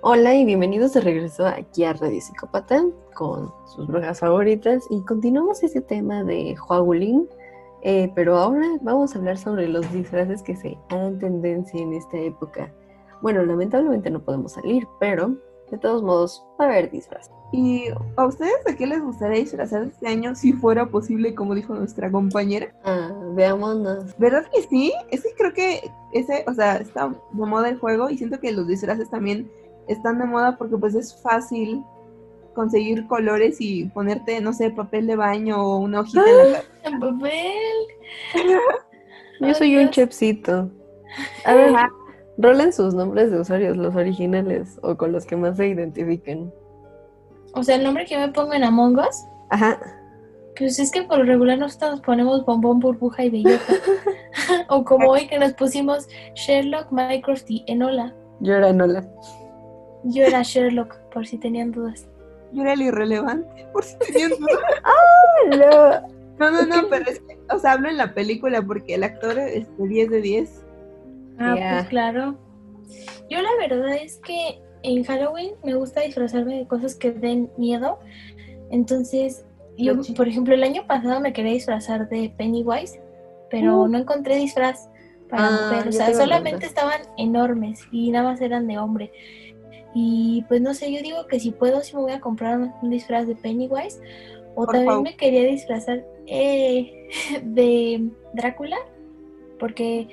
Hola 0.03 0.35
y 0.35 0.47
bienvenidos 0.47 0.95
de 0.95 1.03
regreso 1.03 1.47
aquí 1.47 1.85
a 1.85 1.93
Radio 1.93 2.23
Psicópata 2.23 2.83
con 3.13 3.53
sus 3.67 3.87
brujas 3.87 4.21
favoritas 4.21 4.87
y 4.89 5.03
continuamos 5.03 5.63
este 5.63 5.83
tema 5.83 6.25
de 6.25 6.57
Huagulín, 6.59 7.29
eh, 7.83 8.11
pero 8.15 8.39
ahora 8.39 8.67
vamos 8.81 9.15
a 9.15 9.19
hablar 9.19 9.37
sobre 9.37 9.69
los 9.69 9.93
disfraces 9.93 10.43
que 10.43 10.57
se 10.57 10.79
dan 10.89 11.19
tendencia 11.19 11.79
en 11.79 11.93
esta 11.93 12.17
época. 12.17 12.73
Bueno, 13.21 13.45
lamentablemente 13.45 14.09
no 14.09 14.25
podemos 14.25 14.53
salir, 14.53 14.89
pero 15.01 15.37
de 15.71 15.77
todos 15.77 16.03
modos 16.03 16.47
va 16.59 16.65
a 16.65 16.69
haber 16.69 16.91
disfraces. 16.91 17.31
¿Y 17.53 17.89
a 18.17 18.25
ustedes 18.25 18.65
de 18.65 18.77
qué 18.77 18.87
les 18.87 19.03
gustaría 19.03 19.41
disfrazar 19.41 19.83
este 19.83 20.09
año 20.09 20.35
si 20.35 20.55
fuera 20.55 20.87
posible, 20.87 21.35
como 21.35 21.55
dijo 21.55 21.75
nuestra 21.75 22.11
compañera? 22.11 22.75
Ah, 22.85 23.13
veámonos. 23.35 24.17
¿Verdad 24.17 24.47
que 24.51 24.63
sí? 24.63 24.95
Es 25.11 25.25
que 25.25 25.35
creo 25.37 25.53
que 25.53 25.91
ese, 26.15 26.43
o 26.47 26.55
sea, 26.55 26.77
está 26.77 27.09
de 27.09 27.47
moda 27.47 27.69
el 27.69 27.79
juego 27.79 28.09
y 28.09 28.17
siento 28.17 28.41
que 28.41 28.53
los 28.53 28.67
disfraces 28.67 29.11
también 29.11 29.51
están 29.93 30.19
de 30.19 30.25
moda 30.25 30.57
porque 30.57 30.77
pues 30.77 30.95
es 30.95 31.15
fácil 31.23 31.83
conseguir 32.55 33.07
colores 33.07 33.61
y 33.61 33.85
ponerte, 33.87 34.41
no 34.41 34.53
sé, 34.53 34.71
papel 34.71 35.07
de 35.07 35.17
baño 35.17 35.63
o 35.63 35.79
una 35.79 36.01
hojita 36.01 36.21
en 36.21 36.53
la 36.53 36.59
cara. 36.59 36.65
en 36.85 37.01
papel. 37.01 37.53
Yo 39.41 39.55
soy 39.55 39.77
un 39.77 39.91
chepsito. 39.91 40.71
A 41.45 41.55
ver, 41.55 41.73
rolen 42.39 42.73
sus 42.73 42.95
nombres 42.95 43.31
de 43.31 43.41
usuarios, 43.41 43.77
los 43.77 43.95
originales 43.95 44.79
o 44.83 44.97
con 44.97 45.13
los 45.13 45.27
que 45.27 45.37
más 45.37 45.57
se 45.57 45.69
identifiquen. 45.69 46.53
O 47.55 47.63
sea, 47.63 47.77
el 47.77 47.85
nombre 47.85 48.05
que 48.05 48.19
me 48.19 48.29
pongo 48.29 48.53
en 48.53 48.63
Among 48.63 48.99
Us, 48.99 49.25
Ajá. 49.51 49.81
pues 50.57 50.79
es 50.79 50.93
que 50.93 51.03
por 51.03 51.19
lo 51.19 51.25
regular 51.25 51.59
nosotros 51.59 51.93
nos 51.93 52.01
ponemos 52.03 52.45
bombón, 52.45 52.79
burbuja 52.79 53.25
y 53.25 53.31
bellota. 53.31 53.75
o 54.69 54.85
como 54.85 55.11
hoy 55.11 55.27
que 55.27 55.39
nos 55.39 55.53
pusimos 55.55 56.09
Sherlock, 56.35 56.91
Mycroft 56.91 57.45
y 57.49 57.65
Enola. 57.67 58.15
Yo 58.41 58.55
era 58.55 58.73
Nola. 58.73 59.07
Yo 60.05 60.25
era 60.25 60.43
Sherlock, 60.43 60.97
por 61.13 61.27
si 61.27 61.39
tenían 61.39 61.73
dudas. 61.73 62.09
Yo 62.53 62.63
era 62.63 62.73
el 62.73 62.83
irrelevante, 62.83 63.67
por 63.73 63.85
si 63.85 63.97
tenían 63.99 64.31
duda. 64.31 66.07
No, 66.39 66.51
no, 66.51 66.63
no, 66.65 66.89
pero 66.89 67.11
es 67.11 67.21
que, 67.21 67.39
o 67.55 67.59
sea, 67.59 67.73
hablo 67.73 67.91
en 67.91 67.99
la 67.99 68.15
película 68.15 68.63
porque 68.63 68.95
el 68.95 69.05
actor 69.05 69.39
es 69.39 69.67
de 69.77 69.87
10 69.89 70.09
de 70.11 70.21
10. 70.23 70.65
Ah, 71.39 71.55
pues 71.55 71.89
claro. 71.89 72.35
Yo 73.29 73.43
la 73.43 73.51
verdad 73.59 73.95
es 73.97 74.17
que 74.25 74.59
en 74.83 75.05
Halloween 75.05 75.51
me 75.63 75.75
gusta 75.75 76.01
disfrazarme 76.01 76.57
de 76.57 76.67
cosas 76.67 76.95
que 76.95 77.11
den 77.11 77.51
miedo. 77.59 77.99
Entonces, 78.71 79.45
yo, 79.77 79.93
por 80.17 80.29
ejemplo, 80.29 80.55
el 80.55 80.63
año 80.63 80.87
pasado 80.87 81.21
me 81.21 81.35
quería 81.35 81.53
disfrazar 81.53 82.09
de 82.09 82.33
Pennywise 82.39 82.99
pero 83.51 83.83
Uh. 83.83 83.89
no 83.89 83.99
encontré 83.99 84.37
disfraz 84.37 84.89
para 85.29 85.49
Ah, 85.49 85.51
mujer. 85.71 85.89
O 85.89 85.93
sea, 85.93 86.15
solamente 86.15 86.65
estaban 86.67 87.03
enormes 87.19 87.81
y 87.91 88.11
nada 88.11 88.31
más 88.31 88.41
eran 88.41 88.67
de 88.67 88.79
hombre. 88.79 89.13
Y 89.95 90.45
pues 90.49 90.61
no 90.61 90.75
sé, 90.75 90.93
yo 90.93 91.03
digo 91.03 91.27
que 91.27 91.41
si 91.41 91.51
puedo, 91.51 91.83
si 91.83 91.97
me 91.97 92.03
voy 92.03 92.13
a 92.13 92.21
comprar 92.21 92.59
un, 92.59 92.73
un 92.83 92.91
disfraz 92.91 93.27
de 93.27 93.35
Pennywise. 93.35 94.01
O 94.55 94.67
Por 94.67 94.75
también 94.75 94.87
favor. 94.87 95.05
me 95.05 95.17
quería 95.17 95.45
disfrazar 95.45 96.05
eh, 96.27 97.09
de 97.43 98.11
Drácula, 98.35 98.77
porque 99.59 100.09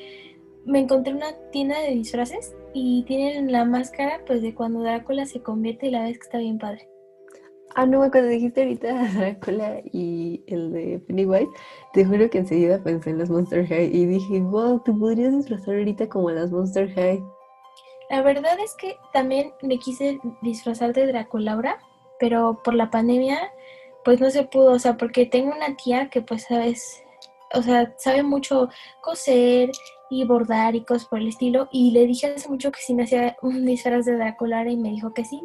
me 0.65 0.79
encontré 0.79 1.13
una 1.13 1.33
tienda 1.51 1.79
de 1.79 1.91
disfraces 1.91 2.55
y 2.73 3.03
tienen 3.03 3.51
la 3.51 3.65
máscara 3.65 4.21
pues 4.27 4.41
de 4.41 4.53
cuando 4.53 4.81
Drácula 4.81 5.25
se 5.25 5.41
convierte 5.41 5.87
y 5.87 5.91
la 5.91 6.03
vez 6.03 6.17
que 6.17 6.23
está 6.23 6.37
bien 6.37 6.57
padre. 6.57 6.87
Ah, 7.75 7.85
no, 7.85 7.99
cuando 7.99 8.29
dijiste 8.29 8.63
ahorita 8.63 9.11
Drácula 9.15 9.81
y 9.91 10.43
el 10.47 10.71
de 10.71 10.99
Pennywise, 11.07 11.49
te 11.93 12.05
juro 12.05 12.29
que 12.29 12.39
enseguida 12.39 12.83
pensé 12.83 13.11
en 13.11 13.19
las 13.19 13.29
Monster 13.29 13.67
High 13.67 13.95
y 13.95 14.05
dije, 14.05 14.39
wow, 14.41 14.81
te 14.83 14.91
podrías 14.93 15.35
disfrazar 15.35 15.75
ahorita 15.75 16.09
como 16.09 16.31
las 16.31 16.51
Monster 16.51 16.89
High. 16.89 17.23
La 18.09 18.21
verdad 18.21 18.57
es 18.59 18.73
que 18.75 18.97
también 19.13 19.53
me 19.61 19.79
quise 19.79 20.19
disfrazar 20.41 20.93
de 20.93 21.07
Draculaura, 21.07 21.77
pero 22.19 22.61
por 22.63 22.73
la 22.73 22.89
pandemia 22.89 23.51
pues 24.05 24.21
no 24.21 24.29
se 24.29 24.43
pudo, 24.43 24.71
o 24.71 24.79
sea, 24.79 24.95
porque 24.95 25.25
tengo 25.25 25.53
una 25.53 25.75
tía 25.75 26.09
que 26.09 26.21
pues 26.21 26.43
sabes, 26.43 27.03
o 27.53 27.61
sea, 27.61 27.93
sabe 27.97 28.23
mucho 28.23 28.69
coser 29.01 29.69
y 30.09 30.23
bordar 30.23 30.75
y 30.75 30.85
cosas 30.85 31.09
por 31.09 31.19
el 31.19 31.27
estilo 31.27 31.67
y 31.73 31.91
le 31.91 32.05
dije 32.05 32.27
hace 32.27 32.47
mucho 32.47 32.71
que 32.71 32.79
sí 32.79 32.93
me 32.93 33.03
hacía 33.03 33.35
un 33.41 33.65
disfraz 33.65 34.05
de 34.05 34.15
Draculaura 34.15 34.71
y 34.71 34.77
me 34.77 34.91
dijo 34.91 35.13
que 35.13 35.25
sí, 35.25 35.41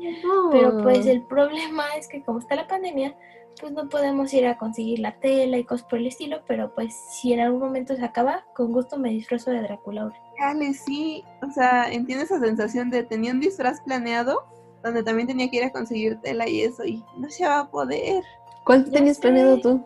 pero 0.53 0.81
pues 0.81 1.07
el 1.07 1.23
problema 1.27 1.85
es 1.97 2.07
que 2.07 2.23
como 2.23 2.39
está 2.39 2.55
la 2.55 2.69
pandemia, 2.69 3.17
pues 3.61 3.73
no 3.73 3.89
podemos 3.89 4.33
ir 4.35 4.47
a 4.47 4.59
conseguir 4.59 4.99
la 4.99 5.19
tela 5.21 5.59
y 5.59 5.65
cosas 5.65 5.87
por 5.89 5.99
el 5.99 6.07
estilo, 6.07 6.43
pero 6.47 6.75
pues 6.75 6.95
si 7.11 7.33
en 7.33 7.41
algún 7.41 7.61
momento 7.61 7.95
se 7.95 8.05
acaba, 8.05 8.45
con 8.55 8.73
gusto 8.73 8.99
me 8.99 9.11
disfrazo 9.11 9.51
de 9.51 9.63
Draculaura. 9.63 10.17
Dale, 10.39 10.75
sí, 10.75 11.23
o 11.47 11.51
sea, 11.51 11.93
entiendo 11.93 12.25
esa 12.25 12.41
sensación 12.41 12.91
de 12.91 13.05
tenía 13.05 13.33
un 13.33 13.41
disfraz 13.41 13.81
planeado 13.83 14.45
donde 14.83 15.03
también 15.05 15.29
tenía 15.29 15.49
que 15.49 15.59
ir 15.59 15.65
a 15.65 15.71
conseguir 15.71 16.21
tela 16.23 16.49
y 16.49 16.63
eso 16.63 16.85
y 16.85 17.05
no 17.17 17.31
se 17.31 17.47
va 17.47 17.61
a 17.61 17.71
poder. 17.71 18.25
¿Cuál 18.65 18.85
Ya 18.87 18.93
tenías 18.93 19.17
sé. 19.17 19.23
planeado 19.23 19.61
tú? 19.61 19.85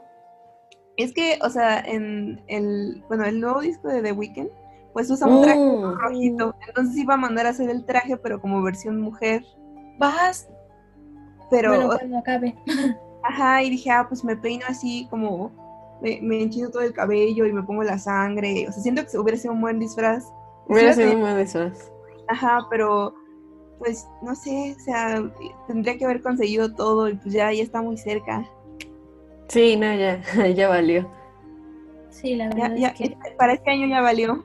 Es 0.96 1.12
que, 1.12 1.38
o 1.42 1.50
sea, 1.50 1.80
en 1.80 2.42
el, 2.46 3.04
bueno, 3.08 3.24
el 3.26 3.38
nuevo 3.40 3.60
disco 3.60 3.88
de 3.88 4.00
The 4.00 4.12
Weeknd, 4.12 4.48
pues 4.94 5.10
usa 5.10 5.26
un 5.28 5.42
traje 5.42 5.60
Mm. 5.60 5.98
rojito, 6.00 6.54
entonces 6.66 6.96
iba 6.96 7.14
a 7.14 7.18
mandar 7.18 7.44
a 7.46 7.50
hacer 7.50 7.68
el 7.68 7.84
traje, 7.84 8.16
pero 8.16 8.40
como 8.40 8.62
versión 8.62 8.98
mujer, 9.00 9.44
Vas, 9.98 10.48
pero, 11.50 11.70
bueno, 11.70 11.88
cuando 11.88 12.18
acabe. 12.18 12.54
ajá, 13.28 13.62
y 13.62 13.70
dije, 13.70 13.90
ah, 13.90 14.06
pues 14.08 14.24
me 14.24 14.36
peino 14.36 14.64
así 14.68 15.06
como, 15.10 15.50
me, 16.00 16.20
me 16.22 16.42
enchino 16.42 16.70
todo 16.70 16.82
el 16.82 16.92
cabello 16.92 17.46
y 17.46 17.52
me 17.52 17.62
pongo 17.62 17.82
la 17.82 17.98
sangre, 17.98 18.66
o 18.68 18.72
sea, 18.72 18.82
siento 18.82 19.06
que 19.06 19.18
hubiera 19.18 19.38
sido 19.38 19.54
un 19.54 19.60
buen 19.60 19.78
disfraz. 19.78 20.32
Hubiera 20.68 20.92
sido 20.92 21.12
un 21.12 21.20
buen 21.20 21.38
disfraz. 21.38 21.90
Ajá, 22.28 22.66
pero 22.70 23.14
pues 23.78 24.08
no 24.22 24.34
sé, 24.34 24.74
o 24.76 24.80
sea, 24.80 25.30
tendría 25.66 25.98
que 25.98 26.04
haber 26.04 26.22
conseguido 26.22 26.74
todo 26.74 27.08
y 27.08 27.14
pues 27.16 27.34
ya, 27.34 27.52
ya 27.52 27.62
está 27.62 27.82
muy 27.82 27.96
cerca. 27.98 28.48
Sí, 29.48 29.76
no, 29.76 29.94
ya, 29.94 30.22
ya 30.54 30.68
valió. 30.68 31.08
Sí, 32.10 32.34
la 32.34 32.48
verdad 32.48 32.74
ya, 32.76 32.88
es 32.88 32.94
que... 32.94 33.16
para 33.36 33.52
este 33.52 33.70
año 33.70 33.86
ya 33.86 34.00
valió. 34.00 34.44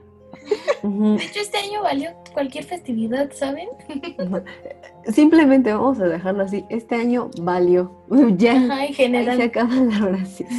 De 0.83 1.23
hecho, 1.23 1.39
este 1.41 1.57
año 1.57 1.81
valió 1.83 2.09
cualquier 2.33 2.63
festividad, 2.63 3.31
¿saben? 3.33 3.69
Simplemente 5.13 5.71
vamos 5.73 5.99
a 5.99 6.05
dejarlo 6.05 6.43
así. 6.43 6.65
Este 6.69 6.95
año 6.95 7.29
valió. 7.41 7.91
Ya. 8.37 8.53
Ajá, 8.53 8.63
en 8.63 8.71
Ahí 8.71 8.93
general. 8.93 9.37
se 9.37 9.43
acaba 9.43 9.73
la 9.75 10.05
oración. 10.05 10.49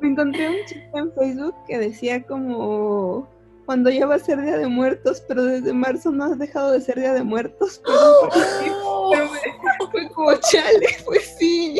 Me 0.00 0.08
encontré 0.08 0.48
un 0.48 0.56
chico 0.66 0.98
en 0.98 1.12
Facebook 1.12 1.54
que 1.66 1.78
decía 1.78 2.22
como 2.26 3.28
cuando 3.66 3.88
ya 3.90 4.06
va 4.06 4.16
a 4.16 4.18
ser 4.18 4.40
Día 4.42 4.58
de 4.58 4.66
Muertos, 4.66 5.22
pero 5.28 5.44
desde 5.44 5.72
marzo 5.72 6.10
no 6.10 6.24
has 6.24 6.38
dejado 6.38 6.72
de 6.72 6.80
ser 6.80 6.98
Día 6.98 7.12
de 7.14 7.22
Muertos. 7.22 7.80
Pero 7.84 9.10
me- 9.32 9.86
fue 9.92 10.08
como 10.10 10.34
chale, 10.50 10.86
pues 11.04 11.36
sí. 11.38 11.78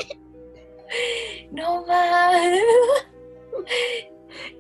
No 1.50 1.84
más. 1.86 2.58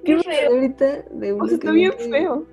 Qué 0.04 0.18
feo. 0.18 0.52
ahorita 0.52 1.02
de 1.10 1.32
O 1.32 1.36
uno 1.36 1.46
sea, 1.46 1.58
que 1.58 1.66
está 1.66 1.70
bien 1.72 1.92
feo. 1.92 2.46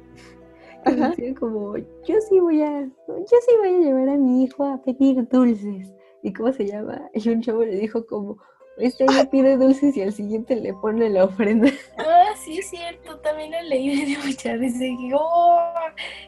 Ajá. 0.86 1.14
como, 1.40 1.78
yo 1.78 2.16
sí 2.30 2.40
voy 2.40 2.62
a, 2.62 2.82
yo 2.82 3.38
sí 3.46 3.52
voy 3.60 3.76
a 3.76 3.80
llevar 3.80 4.10
a 4.10 4.18
mi 4.18 4.44
hijo 4.44 4.66
a 4.66 4.82
pedir 4.82 5.28
dulces. 5.28 5.92
¿Y 6.24 6.34
cómo 6.34 6.52
se 6.52 6.66
llama? 6.66 7.10
Y 7.14 7.30
un 7.30 7.42
chavo 7.42 7.64
le 7.64 7.76
dijo 7.76 8.06
como, 8.06 8.38
este 8.78 9.06
año 9.08 9.30
pide 9.32 9.58
dulces 9.58 9.96
y 9.98 10.02
al 10.02 10.14
siguiente 10.14 10.56
le 10.56 10.74
pone 10.74 11.10
la 11.10 11.26
ofrenda. 11.26 11.70
Ah, 11.98 12.34
sí, 12.38 12.60
es 12.60 12.70
cierto. 12.70 13.20
También 13.20 13.52
lo 13.52 13.62
leí 13.64 13.92
y 13.92 13.98
me 13.98 14.06
dio 14.06 14.20
mucha 14.26 14.56
risa. 14.56 14.86
Y 14.86 14.96
dije, 14.98 15.16
oh, 15.16 15.60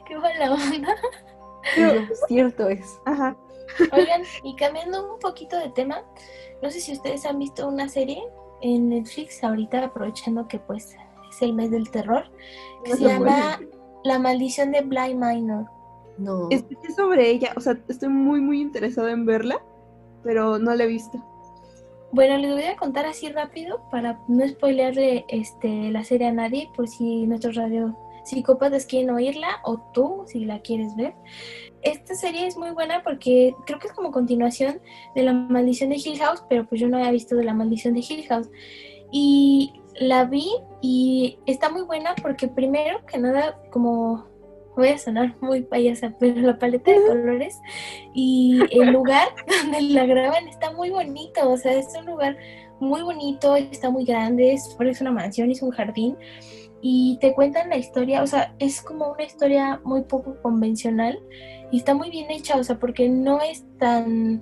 qué 0.07 0.17
buena 0.17 0.53
onda. 0.53 0.95
Yo, 1.77 2.15
cierto 2.27 2.69
es. 2.69 2.99
Ajá. 3.05 3.37
Oigan, 3.93 4.23
y 4.43 4.55
cambiando 4.55 5.13
un 5.13 5.19
poquito 5.19 5.57
de 5.57 5.69
tema, 5.69 6.03
no 6.61 6.69
sé 6.69 6.79
si 6.81 6.91
ustedes 6.93 7.25
han 7.25 7.39
visto 7.39 7.67
una 7.67 7.87
serie 7.87 8.21
en 8.61 8.89
Netflix 8.89 9.43
ahorita, 9.43 9.85
aprovechando 9.85 10.47
que 10.47 10.59
pues 10.59 10.95
es 11.29 11.41
el 11.41 11.53
mes 11.53 11.71
del 11.71 11.89
terror, 11.89 12.23
que 12.83 12.91
No 12.91 12.97
se 12.97 13.03
se 13.03 13.09
llama 13.09 13.59
La 14.03 14.19
maldición 14.19 14.71
de 14.71 14.81
Bly 14.81 15.15
Minor. 15.15 15.65
No. 16.17 16.49
Escuché 16.49 16.91
sobre 16.93 17.29
ella, 17.29 17.53
o 17.55 17.61
sea, 17.61 17.77
estoy 17.87 18.09
muy, 18.09 18.41
muy 18.41 18.61
interesada 18.61 19.11
en 19.11 19.25
verla, 19.25 19.61
pero 20.23 20.59
no 20.59 20.75
la 20.75 20.83
he 20.83 20.87
visto. 20.87 21.23
Bueno, 22.11 22.37
les 22.37 22.51
voy 22.51 22.63
a 22.63 22.75
contar 22.75 23.05
así 23.05 23.29
rápido 23.29 23.81
para 23.89 24.19
no 24.27 24.45
spoilearle 24.47 25.25
este, 25.29 25.91
la 25.91 26.03
serie 26.03 26.27
a 26.27 26.33
nadie, 26.33 26.69
por 26.75 26.87
si 26.87 27.25
nuestros 27.25 27.55
radio 27.55 27.97
psicópatas 28.23 28.85
quieren 28.85 29.09
oírla 29.09 29.61
o 29.63 29.79
tú, 29.93 30.23
si 30.27 30.45
la 30.45 30.61
quieres 30.61 30.95
ver. 30.95 31.13
Esta 31.81 32.13
serie 32.15 32.45
es 32.45 32.57
muy 32.57 32.71
buena 32.71 33.01
porque 33.03 33.55
creo 33.65 33.79
que 33.79 33.87
es 33.87 33.93
como 33.93 34.11
continuación 34.11 34.81
de 35.15 35.23
La 35.23 35.33
Maldición 35.33 35.89
de 35.89 35.97
Hill 35.97 36.19
House, 36.19 36.43
pero 36.49 36.65
pues 36.67 36.79
yo 36.79 36.87
no 36.87 36.97
había 36.97 37.11
visto 37.11 37.35
de 37.35 37.43
La 37.43 37.53
Maldición 37.53 37.93
de 37.93 38.05
Hill 38.07 38.25
House. 38.27 38.49
Y 39.11 39.73
la 39.99 40.25
vi 40.25 40.47
y 40.81 41.39
está 41.45 41.69
muy 41.69 41.81
buena 41.83 42.15
porque 42.21 42.47
primero 42.47 43.05
que 43.05 43.17
nada, 43.17 43.59
como 43.71 44.25
voy 44.75 44.89
a 44.89 44.97
sonar 44.97 45.35
muy 45.41 45.61
payasa, 45.61 46.13
pero 46.19 46.39
la 46.41 46.57
paleta 46.57 46.91
de 46.91 47.01
colores 47.01 47.59
y 48.13 48.59
el 48.71 48.91
lugar 48.91 49.27
donde 49.63 49.81
la 49.81 50.05
graban 50.05 50.47
está 50.47 50.71
muy 50.71 50.89
bonito, 50.89 51.49
o 51.49 51.57
sea, 51.57 51.73
es 51.73 51.87
un 51.97 52.05
lugar 52.05 52.37
muy 52.79 53.01
bonito, 53.01 53.55
está 53.55 53.89
muy 53.89 54.05
grande, 54.05 54.53
es, 54.53 54.75
es 54.79 55.01
una 55.01 55.11
mansión, 55.11 55.51
es 55.51 55.61
un 55.61 55.71
jardín 55.71 56.17
y 56.81 57.17
te 57.21 57.33
cuentan 57.33 57.69
la 57.69 57.77
historia, 57.77 58.23
o 58.23 58.27
sea, 58.27 58.55
es 58.59 58.81
como 58.81 59.11
una 59.11 59.23
historia 59.23 59.79
muy 59.83 60.01
poco 60.03 60.35
convencional 60.41 61.19
y 61.71 61.77
está 61.77 61.93
muy 61.93 62.09
bien 62.09 62.31
hecha, 62.31 62.57
o 62.57 62.63
sea, 62.63 62.79
porque 62.79 63.07
no 63.09 63.39
es 63.41 63.63
tan, 63.77 64.41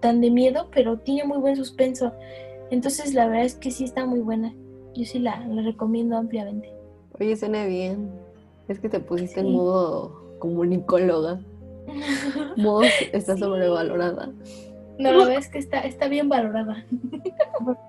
tan 0.00 0.20
de 0.20 0.30
miedo, 0.30 0.68
pero 0.72 0.98
tiene 0.98 1.24
muy 1.24 1.38
buen 1.38 1.56
suspenso. 1.56 2.12
Entonces, 2.70 3.12
la 3.14 3.26
verdad 3.26 3.44
es 3.44 3.54
que 3.56 3.70
sí 3.70 3.84
está 3.84 4.06
muy 4.06 4.20
buena. 4.20 4.54
Yo 4.94 5.04
sí 5.04 5.18
la, 5.18 5.40
la 5.46 5.62
recomiendo 5.62 6.16
ampliamente. 6.16 6.70
Oye, 7.18 7.36
suena 7.36 7.64
bien. 7.66 8.10
Es 8.68 8.78
que 8.78 8.88
te 8.88 9.00
pusiste 9.00 9.40
en 9.40 9.52
modo 9.52 10.36
comunicóloga. 10.38 11.40
Modo 12.56 12.82
está 13.12 13.34
Sí. 13.34 13.40
sobrevalorada. 13.40 14.30
No, 14.98 15.12
la 15.12 15.18
verdad 15.18 15.38
es 15.38 15.48
que 15.48 15.58
está, 15.58 15.80
está 15.80 16.08
bien 16.08 16.28
valorada. 16.28 16.84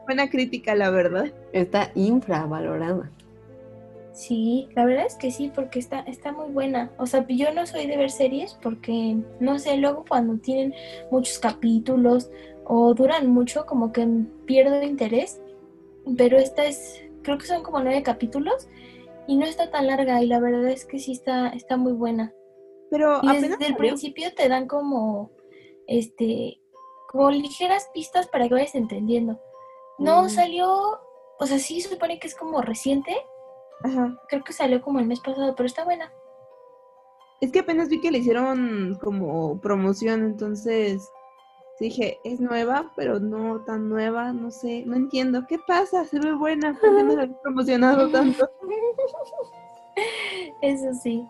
Buena 0.08 0.30
crítica, 0.30 0.74
la 0.76 0.90
verdad. 0.90 1.26
Está 1.54 1.92
infravalorada. 1.94 3.10
Sí, 4.14 4.68
la 4.76 4.86
verdad 4.86 5.06
es 5.06 5.16
que 5.16 5.32
sí, 5.32 5.52
porque 5.54 5.80
está, 5.80 6.00
está 6.02 6.32
muy 6.32 6.50
buena. 6.52 6.92
O 6.98 7.06
sea, 7.06 7.26
yo 7.28 7.54
no 7.54 7.66
soy 7.66 7.88
de 7.88 7.98
ver 7.98 8.12
series 8.12 8.58
porque, 8.62 9.18
no 9.40 9.58
sé, 9.58 9.78
luego 9.78 10.04
cuando 10.08 10.38
tienen 10.38 10.74
muchos 11.12 11.40
capítulos 11.40 12.30
o 12.66 12.94
duran 12.94 13.28
mucho, 13.28 13.66
como 13.66 13.92
que 13.94 14.06
pierdo 14.46 14.84
interés. 14.84 15.42
Pero 16.18 16.38
esta 16.38 16.66
es, 16.66 17.02
creo 17.22 17.38
que 17.38 17.46
son 17.46 17.64
como 17.64 17.80
nueve 17.80 18.04
capítulos 18.04 18.68
y 19.28 19.38
no 19.38 19.46
está 19.46 19.72
tan 19.72 19.88
larga 19.88 20.22
y 20.22 20.28
la 20.28 20.40
verdad 20.40 20.70
es 20.70 20.86
que 20.86 21.00
sí 21.00 21.14
está, 21.14 21.50
está 21.50 21.78
muy 21.78 21.94
buena. 21.94 22.34
Pero 22.90 23.20
Y 23.24 23.38
desde 23.40 23.66
el 23.68 23.76
principio 23.78 24.34
te 24.34 24.50
dan 24.50 24.68
como, 24.68 25.32
este, 25.88 26.60
como 27.08 27.32
ligeras 27.32 27.90
pistas 27.94 28.28
para 28.28 28.48
que 28.48 28.56
vayas 28.56 28.76
entendiendo. 28.76 29.40
No 29.98 30.24
Mm. 30.24 30.30
salió, 30.30 31.00
o 31.40 31.46
sea, 31.46 31.60
sí 31.60 31.80
supone 31.80 32.20
que 32.20 32.28
es 32.28 32.36
como 32.36 32.62
reciente, 32.62 33.16
Ajá. 33.84 34.16
creo 34.28 34.44
que 34.44 34.54
salió 34.54 34.82
como 34.82 35.00
el 35.00 35.08
mes 35.08 35.20
pasado, 35.20 35.56
pero 35.56 35.68
está 35.68 35.84
buena. 35.84 36.12
Es 37.42 37.52
que 37.52 37.60
apenas 37.60 37.90
vi 37.90 38.00
que 38.00 38.12
le 38.12 38.20
hicieron 38.20 38.98
como 39.02 39.60
promoción, 39.62 40.24
entonces 40.24 41.10
dije, 41.80 42.20
es 42.24 42.40
nueva, 42.40 42.92
pero 42.96 43.20
no 43.20 43.62
tan 43.62 43.90
nueva, 43.90 44.32
no 44.34 44.52
sé, 44.52 44.84
no 44.86 44.96
entiendo. 44.96 45.46
¿Qué 45.48 45.58
pasa? 45.68 46.06
Se 46.06 46.20
ve 46.20 46.34
buena, 46.36 46.78
¿por 46.80 46.96
qué 46.96 47.04
no 47.04 47.16
la 47.16 47.24
han 47.24 47.38
promocionado 47.42 48.10
tanto? 48.10 48.48
Eso 50.62 50.94
sí. 51.02 51.28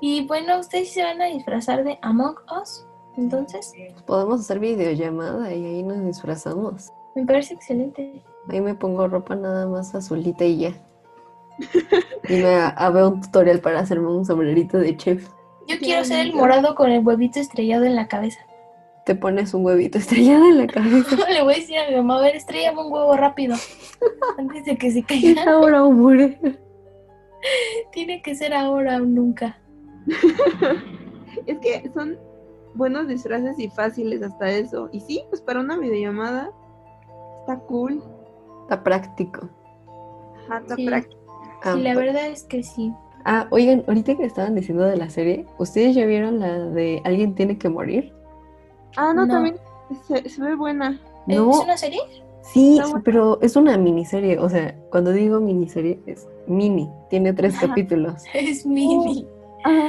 Y 0.00 0.26
bueno, 0.26 0.60
ustedes 0.60 0.92
se 0.92 1.02
van 1.02 1.20
a 1.20 1.26
disfrazar 1.26 1.84
de 1.84 1.98
Among 2.02 2.36
Us, 2.60 2.86
entonces 3.16 3.72
Podemos 4.06 4.40
hacer 4.40 4.58
videollamada 4.58 5.52
y 5.54 5.64
ahí 5.64 5.82
nos 5.82 6.04
disfrazamos. 6.04 6.90
me 7.14 7.24
parece 7.26 7.54
excelente. 7.54 8.22
Ahí 8.48 8.60
me 8.60 8.74
pongo 8.74 9.06
ropa 9.06 9.36
nada 9.36 9.66
más 9.66 9.94
azulita 9.94 10.44
y 10.44 10.58
ya. 10.58 10.72
Y 12.28 12.34
me 12.34 12.54
a, 12.56 12.68
a 12.68 12.90
ver 12.90 13.04
un 13.04 13.20
tutorial 13.20 13.60
para 13.60 13.80
hacerme 13.80 14.08
un 14.08 14.24
sombrerito 14.24 14.78
de 14.78 14.96
chef. 14.96 15.28
Yo 15.68 15.78
quiero 15.78 16.04
ser 16.04 16.26
el 16.26 16.34
morado 16.34 16.74
con 16.74 16.90
el 16.90 17.04
huevito 17.06 17.38
estrellado 17.40 17.84
en 17.84 17.94
la 17.96 18.08
cabeza. 18.08 18.40
Te 19.06 19.14
pones 19.14 19.52
un 19.54 19.64
huevito 19.66 19.98
estrellado 19.98 20.44
en 20.46 20.58
la 20.58 20.66
cabeza. 20.66 21.16
Le 21.32 21.42
voy 21.42 21.54
a 21.54 21.56
decir 21.56 21.78
a 21.78 21.88
mi 21.90 21.96
mamá, 21.96 22.18
a 22.18 22.22
ver, 22.22 22.36
estrellame 22.36 22.80
un 22.86 22.92
huevo 22.92 23.16
rápido. 23.16 23.54
Antes 24.38 24.64
de 24.64 24.76
que 24.76 24.90
se 24.90 25.00
Es 25.00 25.06
caiga. 25.06 25.44
ahora 25.52 25.84
o 25.84 25.90
muere. 25.92 26.38
Tiene 27.92 28.22
que 28.22 28.34
ser 28.34 28.54
ahora 28.54 28.96
o 28.96 29.00
nunca. 29.00 29.58
Es 31.46 31.58
que 31.58 31.90
son 31.92 32.16
buenos 32.74 33.06
disfraces 33.08 33.58
y 33.58 33.68
fáciles 33.68 34.22
hasta 34.22 34.48
eso. 34.50 34.88
Y 34.92 35.00
sí, 35.00 35.22
pues 35.28 35.42
para 35.42 35.60
una 35.60 35.76
videollamada 35.76 36.50
está 37.40 37.58
cool. 37.60 38.02
Está 38.62 38.82
práctico. 38.82 39.48
Ajá, 40.46 40.58
está 40.60 40.76
Sí. 40.76 40.86
práctico. 40.86 41.23
Ah, 41.64 41.74
Sí, 41.74 41.82
la 41.82 41.94
verdad 41.94 42.26
es 42.28 42.44
que 42.44 42.62
sí. 42.62 42.92
Ah, 43.24 43.46
oigan, 43.50 43.84
ahorita 43.88 44.16
que 44.16 44.24
estaban 44.24 44.54
diciendo 44.54 44.84
de 44.84 44.96
la 44.96 45.08
serie, 45.08 45.46
¿ustedes 45.58 45.94
ya 45.94 46.04
vieron 46.04 46.38
la 46.40 46.58
de 46.58 47.00
Alguien 47.04 47.34
tiene 47.34 47.56
que 47.58 47.68
morir? 47.68 48.12
Ah, 48.96 49.12
no, 49.14 49.26
No. 49.26 49.32
también 49.34 49.56
se, 50.06 50.28
se 50.28 50.42
ve 50.42 50.54
buena. 50.54 51.00
No, 51.26 51.50
¿Es 51.50 51.58
una 51.58 51.76
serie? 51.76 52.00
sí, 52.42 52.78
pero 53.04 53.40
es 53.40 53.56
una 53.56 53.78
miniserie. 53.78 54.38
O 54.38 54.48
sea, 54.50 54.74
cuando 54.90 55.10
digo 55.12 55.40
miniserie 55.40 55.98
es 56.06 56.28
mini. 56.46 56.90
Tiene 57.08 57.32
tres 57.32 57.54
Ajá. 57.56 57.68
capítulos. 57.68 58.22
Es 58.34 58.66
mini. 58.66 59.26
Ajá. 59.64 59.88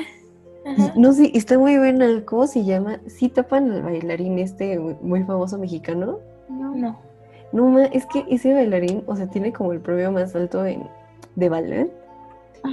Ajá. 0.66 0.94
Y, 0.96 1.00
no 1.00 1.12
sé, 1.12 1.32
está 1.34 1.60
muy 1.60 1.78
buena. 1.78 2.24
¿Cómo 2.26 2.48
se 2.48 2.64
llama? 2.64 3.00
Sí 3.08 3.28
tapan 3.30 3.70
al 3.72 3.82
bailarín 3.84 4.40
este 4.40 4.80
muy, 4.80 4.96
muy 5.02 5.24
famoso 5.24 5.58
mexicano. 5.60 6.20
No. 6.50 6.74
No. 6.74 7.00
No, 7.52 7.68
ma, 7.70 7.84
es 7.86 8.06
que 8.08 8.24
ese 8.30 8.54
bailarín, 8.54 9.04
o 9.06 9.16
sea, 9.16 9.28
tiene 9.30 9.52
como 9.54 9.74
el 9.74 9.80
premio 9.82 10.12
más 10.12 10.34
alto 10.36 10.66
en, 10.66 10.84
de 11.36 11.50
ballet. 11.50 11.92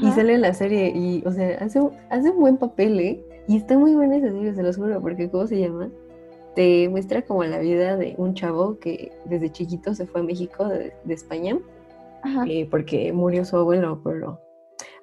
Y 0.00 0.10
sale 0.12 0.34
en 0.34 0.40
la 0.40 0.54
serie 0.54 0.90
y, 0.94 1.22
o 1.26 1.32
sea, 1.32 1.58
hace, 1.60 1.78
un- 1.80 1.92
hace 2.08 2.30
un 2.30 2.40
buen 2.40 2.56
papel, 2.56 2.98
¿eh? 3.00 3.24
Y 3.46 3.58
está 3.58 3.76
muy 3.76 3.94
buena 3.94 4.16
esa 4.16 4.30
serie, 4.30 4.54
se 4.54 4.62
los 4.62 4.76
juro, 4.78 5.00
porque 5.02 5.30
¿cómo 5.30 5.46
se 5.46 5.60
llama? 5.60 5.90
Te 6.54 6.88
muestra 6.88 7.22
como 7.22 7.44
la 7.44 7.58
vida 7.58 7.96
de 7.96 8.14
un 8.16 8.32
chavo 8.34 8.78
que 8.78 9.12
desde 9.26 9.50
chiquito 9.52 9.94
se 9.94 10.06
fue 10.06 10.20
a 10.22 10.24
México 10.24 10.66
de, 10.66 10.94
de 11.04 11.14
España, 11.14 11.58
Ajá. 12.22 12.44
eh, 12.48 12.66
porque 12.70 13.12
murió 13.12 13.44
su 13.44 13.56
abuelo, 13.56 14.00
pero 14.02 14.38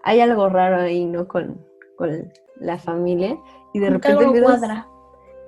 hay 0.03 0.21
algo 0.21 0.49
raro 0.49 0.77
ahí, 0.77 1.05
¿no? 1.05 1.27
Con, 1.27 1.63
con 1.97 2.31
la 2.59 2.79
familia. 2.79 3.37
Y 3.73 3.79
de 3.79 3.89
repente 3.91 4.09
algo 4.09 4.21
no 4.23 4.27
empiezas- 4.29 4.59
cuadra. 4.59 4.87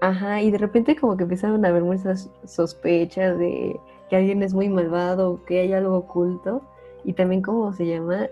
Ajá, 0.02 0.42
y 0.42 0.52
de 0.52 0.58
repente 0.60 0.96
como 0.96 1.18
que 1.18 1.24
empezaron 1.24 1.64
a 1.66 1.70
haber 1.70 1.84
muchas 1.84 2.30
sospechas 2.44 3.38
de 3.40 3.80
que 4.10 4.16
alguien 4.16 4.44
es 4.44 4.54
muy 4.54 4.68
malvado, 4.70 5.44
que 5.46 5.60
hay 5.62 5.74
algo 5.74 5.96
oculto, 5.98 6.62
y 7.04 7.14
también 7.14 7.42
como 7.42 7.74
se 7.74 7.86
llama, 7.86 8.28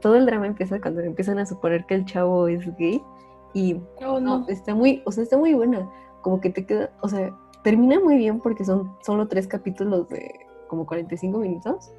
todo 0.00 0.16
el 0.16 0.26
drama 0.26 0.46
empieza 0.46 0.80
cuando 0.80 1.00
empiezan 1.00 1.38
a 1.38 1.46
suponer 1.46 1.84
que 1.86 1.94
el 1.94 2.04
chavo 2.04 2.48
es 2.48 2.64
gay, 2.76 3.02
y 3.54 3.80
Oh, 4.04 4.20
no, 4.20 4.40
no. 4.40 4.48
está 4.48 4.74
muy, 4.74 5.02
o 5.06 5.12
sea, 5.12 5.22
está 5.22 5.36
muy 5.36 5.54
buena, 5.54 5.90
como 6.22 6.40
que 6.40 6.50
te 6.50 6.66
queda, 6.66 6.90
o 7.00 7.08
sea, 7.08 7.34
termina 7.62 7.98
muy 8.00 8.16
bien 8.16 8.40
porque 8.40 8.64
son 8.64 8.92
solo 9.02 9.28
tres 9.28 9.46
capítulos 9.48 10.08
de 10.08 10.46
como 10.68 10.86
45 10.86 11.38
minutos, 11.38 11.90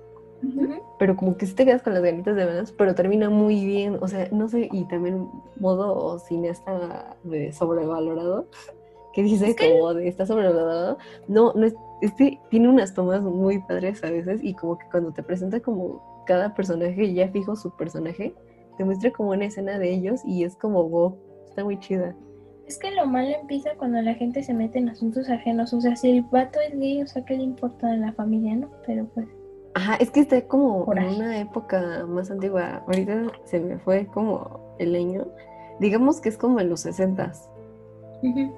pero 1.00 1.16
como 1.16 1.36
que 1.36 1.46
sí 1.48 1.56
te 1.56 1.66
quedas 1.66 1.82
con 1.82 1.94
las 1.94 2.04
ganitas 2.04 2.36
de 2.36 2.46
verlas, 2.46 2.72
pero 2.72 2.94
termina 2.94 3.30
muy 3.30 3.66
bien, 3.66 3.98
o 4.02 4.08
sea, 4.08 4.28
no 4.32 4.48
sé, 4.48 4.70
y 4.72 4.86
también 4.86 5.28
modo 5.60 6.20
cineasta 6.20 7.18
de 7.24 7.52
sobrevalorado, 7.54 8.46
que 9.14 9.24
dice 9.24 9.56
como 9.56 9.94
de 9.94 10.08
está 10.08 10.26
sobrevalorado, 10.26 10.98
no, 11.28 11.54
no 11.54 11.66
es, 11.66 11.76
este 12.02 12.40
tiene 12.50 12.70
unas 12.70 12.94
tomas 12.94 13.22
muy 13.22 13.60
padres 13.60 14.04
a 14.04 14.10
veces 14.10 14.42
y 14.44 14.54
como 14.54 14.78
que 14.78 14.86
cuando 14.92 15.12
te 15.12 15.24
presenta 15.24 15.60
como 15.60 16.24
cada 16.26 16.54
personaje 16.54 17.14
ya 17.14 17.30
fijo 17.30 17.56
su 17.56 17.76
personaje, 17.76 18.36
te 18.78 18.86
muestra 18.86 19.12
como 19.12 19.32
una 19.32 19.46
escena 19.46 19.80
de 19.80 19.92
ellos 19.92 20.22
y 20.26 20.44
es 20.44 20.56
como 20.56 20.88
wow, 20.88 21.18
está 21.50 21.64
muy 21.64 21.80
chida. 21.80 22.16
Es 22.68 22.78
que 22.78 22.92
lo 22.92 23.06
malo 23.06 23.30
empieza 23.30 23.70
cuando 23.78 24.02
la 24.02 24.14
gente 24.14 24.44
se 24.44 24.54
mete 24.54 24.78
en 24.80 24.90
asuntos 24.90 25.30
ajenos. 25.30 25.74
O 25.74 25.80
sea, 25.80 25.96
si 25.96 26.12
el 26.12 26.22
vato 26.24 26.60
es 26.60 26.78
gay, 26.78 27.02
o 27.02 27.08
sea, 27.08 27.24
¿qué 27.24 27.38
le 27.38 27.44
importa 27.44 27.88
de 27.88 27.98
la 27.98 28.12
familia, 28.12 28.58
no? 28.58 28.70
Pero 28.86 29.06
pues. 29.06 29.26
Ajá, 29.74 29.96
es 29.96 30.12
que 30.12 30.20
está 30.20 30.42
como 30.48 30.86
en 30.94 31.16
una 31.16 31.40
época 31.40 32.06
más 32.06 32.30
antigua. 32.30 32.84
Ahorita 32.86 33.28
se 33.46 33.62
me 33.62 33.78
fue 33.80 34.06
como 34.08 34.76
el 34.80 34.96
año. 34.96 35.28
Digamos 35.80 36.20
que 36.20 36.28
es 36.28 36.38
como 36.38 36.60
en 36.60 36.70
los 36.70 36.82
60 36.82 37.32
ujú. 38.24 38.54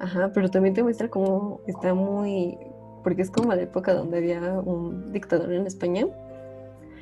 Ajá, 0.00 0.30
pero 0.32 0.48
también 0.48 0.74
te 0.74 0.82
muestra 0.82 1.08
cómo 1.08 1.60
está 1.66 1.94
muy. 1.94 2.56
Porque 3.04 3.22
es 3.22 3.30
como 3.30 3.54
la 3.54 3.62
época 3.62 3.94
donde 3.94 4.18
había 4.18 4.40
un 4.60 5.12
dictador 5.12 5.52
en 5.52 5.66
España. 5.66 6.06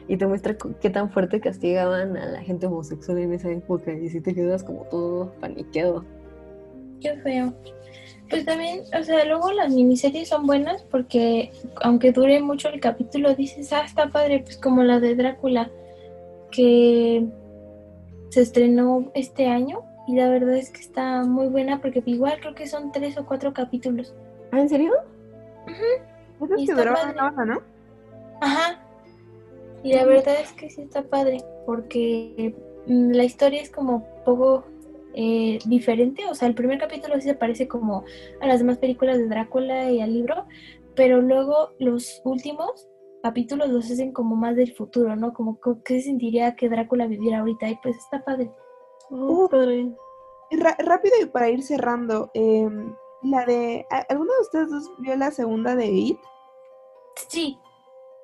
Y 0.09 0.17
te 0.17 0.27
muestra 0.27 0.57
qué 0.81 0.91
tan 0.91 1.11
fuerte 1.11 1.41
castigaban 1.41 2.17
a 2.17 2.27
la 2.27 2.43
gente 2.43 2.67
homosexual 2.67 3.19
en 3.19 3.33
esa 3.33 3.51
época. 3.51 3.93
Y 3.93 4.11
si 4.11 4.21
te 4.21 4.35
quedas 4.35 4.65
como 4.65 4.83
todo 4.85 5.33
paniqueado. 5.41 6.05
Qué 7.01 7.17
feo. 7.19 7.55
Pues 8.29 8.45
también, 8.45 8.83
o 8.99 9.03
sea, 9.05 9.25
luego 9.25 9.53
las 9.53 9.73
miniseries 9.73 10.29
son 10.29 10.47
buenas 10.47 10.83
porque 10.83 11.51
aunque 11.83 12.13
dure 12.13 12.41
mucho 12.43 12.69
el 12.69 12.81
capítulo, 12.81 13.35
dices, 13.35 13.73
ah, 13.73 13.85
está 13.87 14.09
padre, 14.09 14.41
pues 14.41 14.59
como 14.59 14.83
la 14.83 15.01
de 15.01 15.15
Drácula, 15.15 15.71
que 16.51 17.27
se 18.29 18.43
estrenó 18.43 19.11
este 19.15 19.47
año 19.47 19.88
y 20.09 20.17
la 20.17 20.29
verdad 20.31 20.57
es 20.57 20.71
que 20.71 20.81
está 20.81 21.23
muy 21.25 21.49
buena 21.49 21.81
porque 21.81 22.03
igual 22.07 22.41
creo 22.41 22.55
que 22.55 22.67
son 22.67 22.91
tres 22.93 23.17
o 23.19 23.27
cuatro 23.27 23.53
capítulos. 23.53 24.15
¿Ah, 24.51 24.61
en 24.61 24.69
serio? 24.69 24.93
Es 25.67 26.51
Y 26.51 26.55
que 26.67 26.73
está 26.73 26.75
duraba 26.77 26.97
padre. 26.97 27.13
una 27.13 27.27
hora, 27.29 27.45
¿no? 27.45 27.63
Ajá. 28.41 28.83
Y 29.83 29.93
la 29.93 30.05
verdad 30.05 30.37
es 30.41 30.53
que 30.53 30.71
sí 30.71 30.83
está 30.83 31.03
padre, 31.03 31.39
porque 31.67 32.55
mm, 32.87 33.11
la 33.13 33.25
historia 33.25 33.61
es 33.61 33.71
como 33.71 34.07
poco 34.25 34.65
eh, 35.15 35.59
diferente. 35.67 36.25
O 36.31 36.35
sea, 36.35 36.49
el 36.49 36.55
primer 36.55 36.79
capítulo 36.79 37.15
sí 37.17 37.23
se 37.23 37.35
parece 37.35 37.69
como 37.69 38.05
a 38.41 38.47
las 38.47 38.59
demás 38.61 38.79
películas 38.79 39.19
de 39.19 39.29
Drácula 39.29 39.91
y 39.91 40.01
al 40.01 40.13
libro, 40.15 40.47
pero 40.97 41.21
luego 41.21 41.71
los 41.79 42.21
últimos 42.25 42.89
capítulos 43.23 43.69
los 43.69 43.91
hacen 43.91 44.13
como 44.13 44.37
más 44.37 44.57
del 44.57 44.73
futuro, 44.75 45.17
¿no? 45.17 45.33
Como 45.33 45.61
co- 45.61 45.83
qué 45.85 46.01
se 46.01 46.07
sentiría 46.07 46.57
que 46.57 46.69
Drácula 46.69 47.07
viviera 47.07 47.41
ahorita. 47.41 47.69
Y 47.69 47.77
pues 47.83 47.97
está 47.97 48.25
padre. 48.25 48.51
Oh, 49.11 49.45
Uh. 49.45 49.49
padre. 49.49 49.89
Y 50.51 50.57
ra- 50.57 50.77
rápido 50.79 51.15
y 51.21 51.27
para 51.27 51.49
ir 51.51 51.63
cerrando, 51.63 52.31
em, 52.35 52.95
la 53.23 53.45
de... 53.45 53.87
¿a- 53.91 54.07
¿Alguno 54.09 54.33
de 54.35 54.41
ustedes 54.41 54.71
dos 54.71 54.91
vio 54.99 55.15
la 55.17 55.31
segunda 55.31 55.75
de 55.77 55.87
It? 55.87 56.19
Sí, 57.29 57.59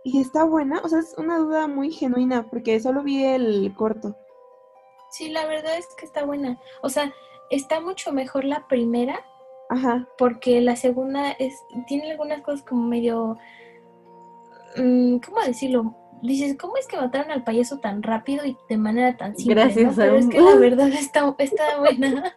Y 0.04 0.20
está 0.20 0.44
buena, 0.44 0.80
o 0.84 0.88
sea, 0.88 0.98
es 1.00 1.14
una 1.18 1.38
duda 1.38 1.66
muy 1.66 1.90
genuina, 1.90 2.46
porque 2.50 2.78
solo 2.80 3.02
vi 3.02 3.24
el 3.24 3.74
corto. 3.74 4.14
sí, 5.10 5.28
la 5.30 5.46
verdad 5.46 5.78
es 5.78 5.86
que 5.96 6.04
está 6.06 6.24
buena. 6.24 6.60
O 6.82 6.88
sea, 6.88 7.12
está 7.50 7.80
mucho 7.80 8.12
mejor 8.12 8.44
la 8.44 8.66
primera 8.68 9.24
Ajá. 9.70 10.06
porque 10.18 10.60
la 10.60 10.76
segunda 10.76 11.30
es 11.32 11.54
tiene 11.86 12.10
algunas 12.12 12.42
cosas 12.42 12.62
como 12.66 12.86
medio 12.86 13.36
mm, 14.76 15.18
¿cómo 15.18 15.40
decirlo? 15.46 15.94
Dices, 16.26 16.56
¿cómo 16.58 16.76
es 16.76 16.86
que 16.86 16.96
mataron 16.96 17.30
al 17.30 17.44
payaso 17.44 17.78
tan 17.80 18.02
rápido 18.02 18.44
y 18.46 18.56
de 18.68 18.76
manera 18.78 19.16
tan 19.16 19.36
simple? 19.36 19.54
Gracias 19.54 19.96
¿no? 19.96 20.02
a 20.02 20.06
Pero 20.06 20.16
es 20.16 20.26
que 20.28 20.40
la 20.40 20.54
verdad 20.56 20.88
está, 20.88 21.34
está 21.38 21.78
buena. 21.78 22.34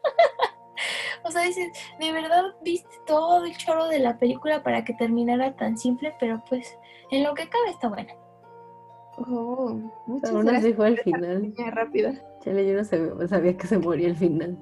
o 1.23 1.31
sea, 1.31 1.41
dices, 1.43 1.69
de 1.99 2.11
verdad 2.11 2.43
viste 2.63 2.89
todo 3.05 3.45
el 3.45 3.55
choro 3.57 3.87
de 3.87 3.99
la 3.99 4.17
película 4.19 4.61
para 4.61 4.83
que 4.83 4.93
terminara 4.93 5.55
tan 5.55 5.77
simple, 5.77 6.13
pero 6.19 6.43
pues 6.49 6.77
en 7.11 7.23
lo 7.23 7.33
que 7.33 7.47
cabe 7.47 7.69
está 7.69 7.87
buena. 7.87 8.13
Oh, 9.19 9.79
muchas 10.05 10.29
Aún 10.31 10.45
gracias. 10.45 10.75
fue 10.75 10.87
al 10.87 10.97
final. 10.99 11.53
Rápida. 11.71 12.13
Chale, 12.43 12.67
yo 12.67 12.73
no 12.75 12.81
sab- 12.81 13.27
sabía 13.27 13.57
que 13.57 13.67
se 13.67 13.77
moría 13.79 14.09
al 14.09 14.15
final. 14.15 14.57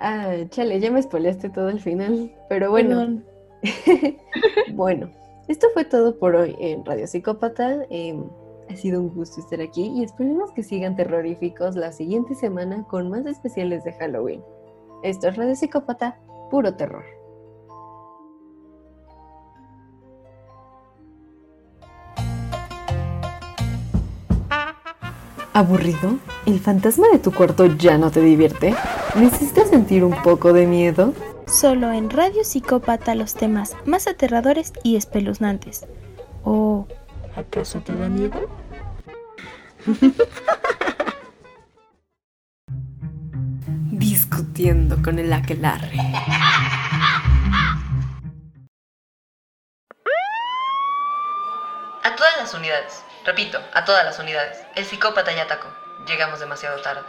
Ah, 0.00 0.32
chale, 0.48 0.80
ya 0.80 0.90
me 0.90 1.02
spoileaste 1.02 1.50
todo 1.50 1.68
el 1.68 1.80
final. 1.80 2.34
Pero 2.48 2.70
bueno. 2.70 3.22
Bueno, 4.72 5.10
esto 5.48 5.66
fue 5.74 5.84
todo 5.84 6.18
por 6.18 6.36
hoy 6.36 6.54
en 6.60 6.84
Radio 6.84 7.06
Psicópata. 7.06 7.84
Em, 7.90 8.24
ha 8.68 8.76
sido 8.76 9.00
un 9.00 9.08
gusto 9.08 9.40
estar 9.40 9.60
aquí 9.60 9.86
y 9.86 10.02
esperemos 10.02 10.52
que 10.52 10.62
sigan 10.62 10.96
terroríficos 10.96 11.76
la 11.76 11.92
siguiente 11.92 12.34
semana 12.34 12.84
con 12.84 13.08
más 13.08 13.26
especiales 13.26 13.84
de 13.84 13.92
Halloween. 13.94 14.42
Esto 15.02 15.28
es 15.28 15.36
Radio 15.36 15.54
Psicópata, 15.54 16.18
puro 16.50 16.74
terror. 16.74 17.04
¿Aburrido? 25.52 26.18
¿El 26.46 26.60
fantasma 26.60 27.08
de 27.12 27.18
tu 27.18 27.32
cuarto 27.32 27.66
ya 27.66 27.98
no 27.98 28.12
te 28.12 28.20
divierte? 28.20 28.74
¿Necesitas 29.16 29.68
sentir 29.68 30.04
un 30.04 30.14
poco 30.22 30.52
de 30.52 30.66
miedo? 30.66 31.12
Solo 31.46 31.90
en 31.90 32.10
Radio 32.10 32.44
Psicópata 32.44 33.14
los 33.14 33.34
temas 33.34 33.74
más 33.84 34.06
aterradores 34.06 34.72
y 34.84 34.96
espeluznantes. 34.96 35.86
Oh, 36.44 36.86
¿Acaso 37.36 37.80
te 37.80 37.94
da 37.94 38.08
miedo? 38.08 38.48
Discutiendo 43.90 45.02
con 45.02 45.18
el 45.18 45.32
aquelarre. 45.32 45.98
A 52.02 52.16
todas 52.16 52.36
las 52.38 52.54
unidades. 52.54 53.02
Repito, 53.24 53.60
a 53.74 53.84
todas 53.84 54.04
las 54.04 54.18
unidades. 54.18 54.58
El 54.74 54.84
psicópata 54.84 55.32
ya 55.34 55.42
atacó. 55.42 55.68
Llegamos 56.06 56.40
demasiado 56.40 56.80
tarde. 56.80 57.02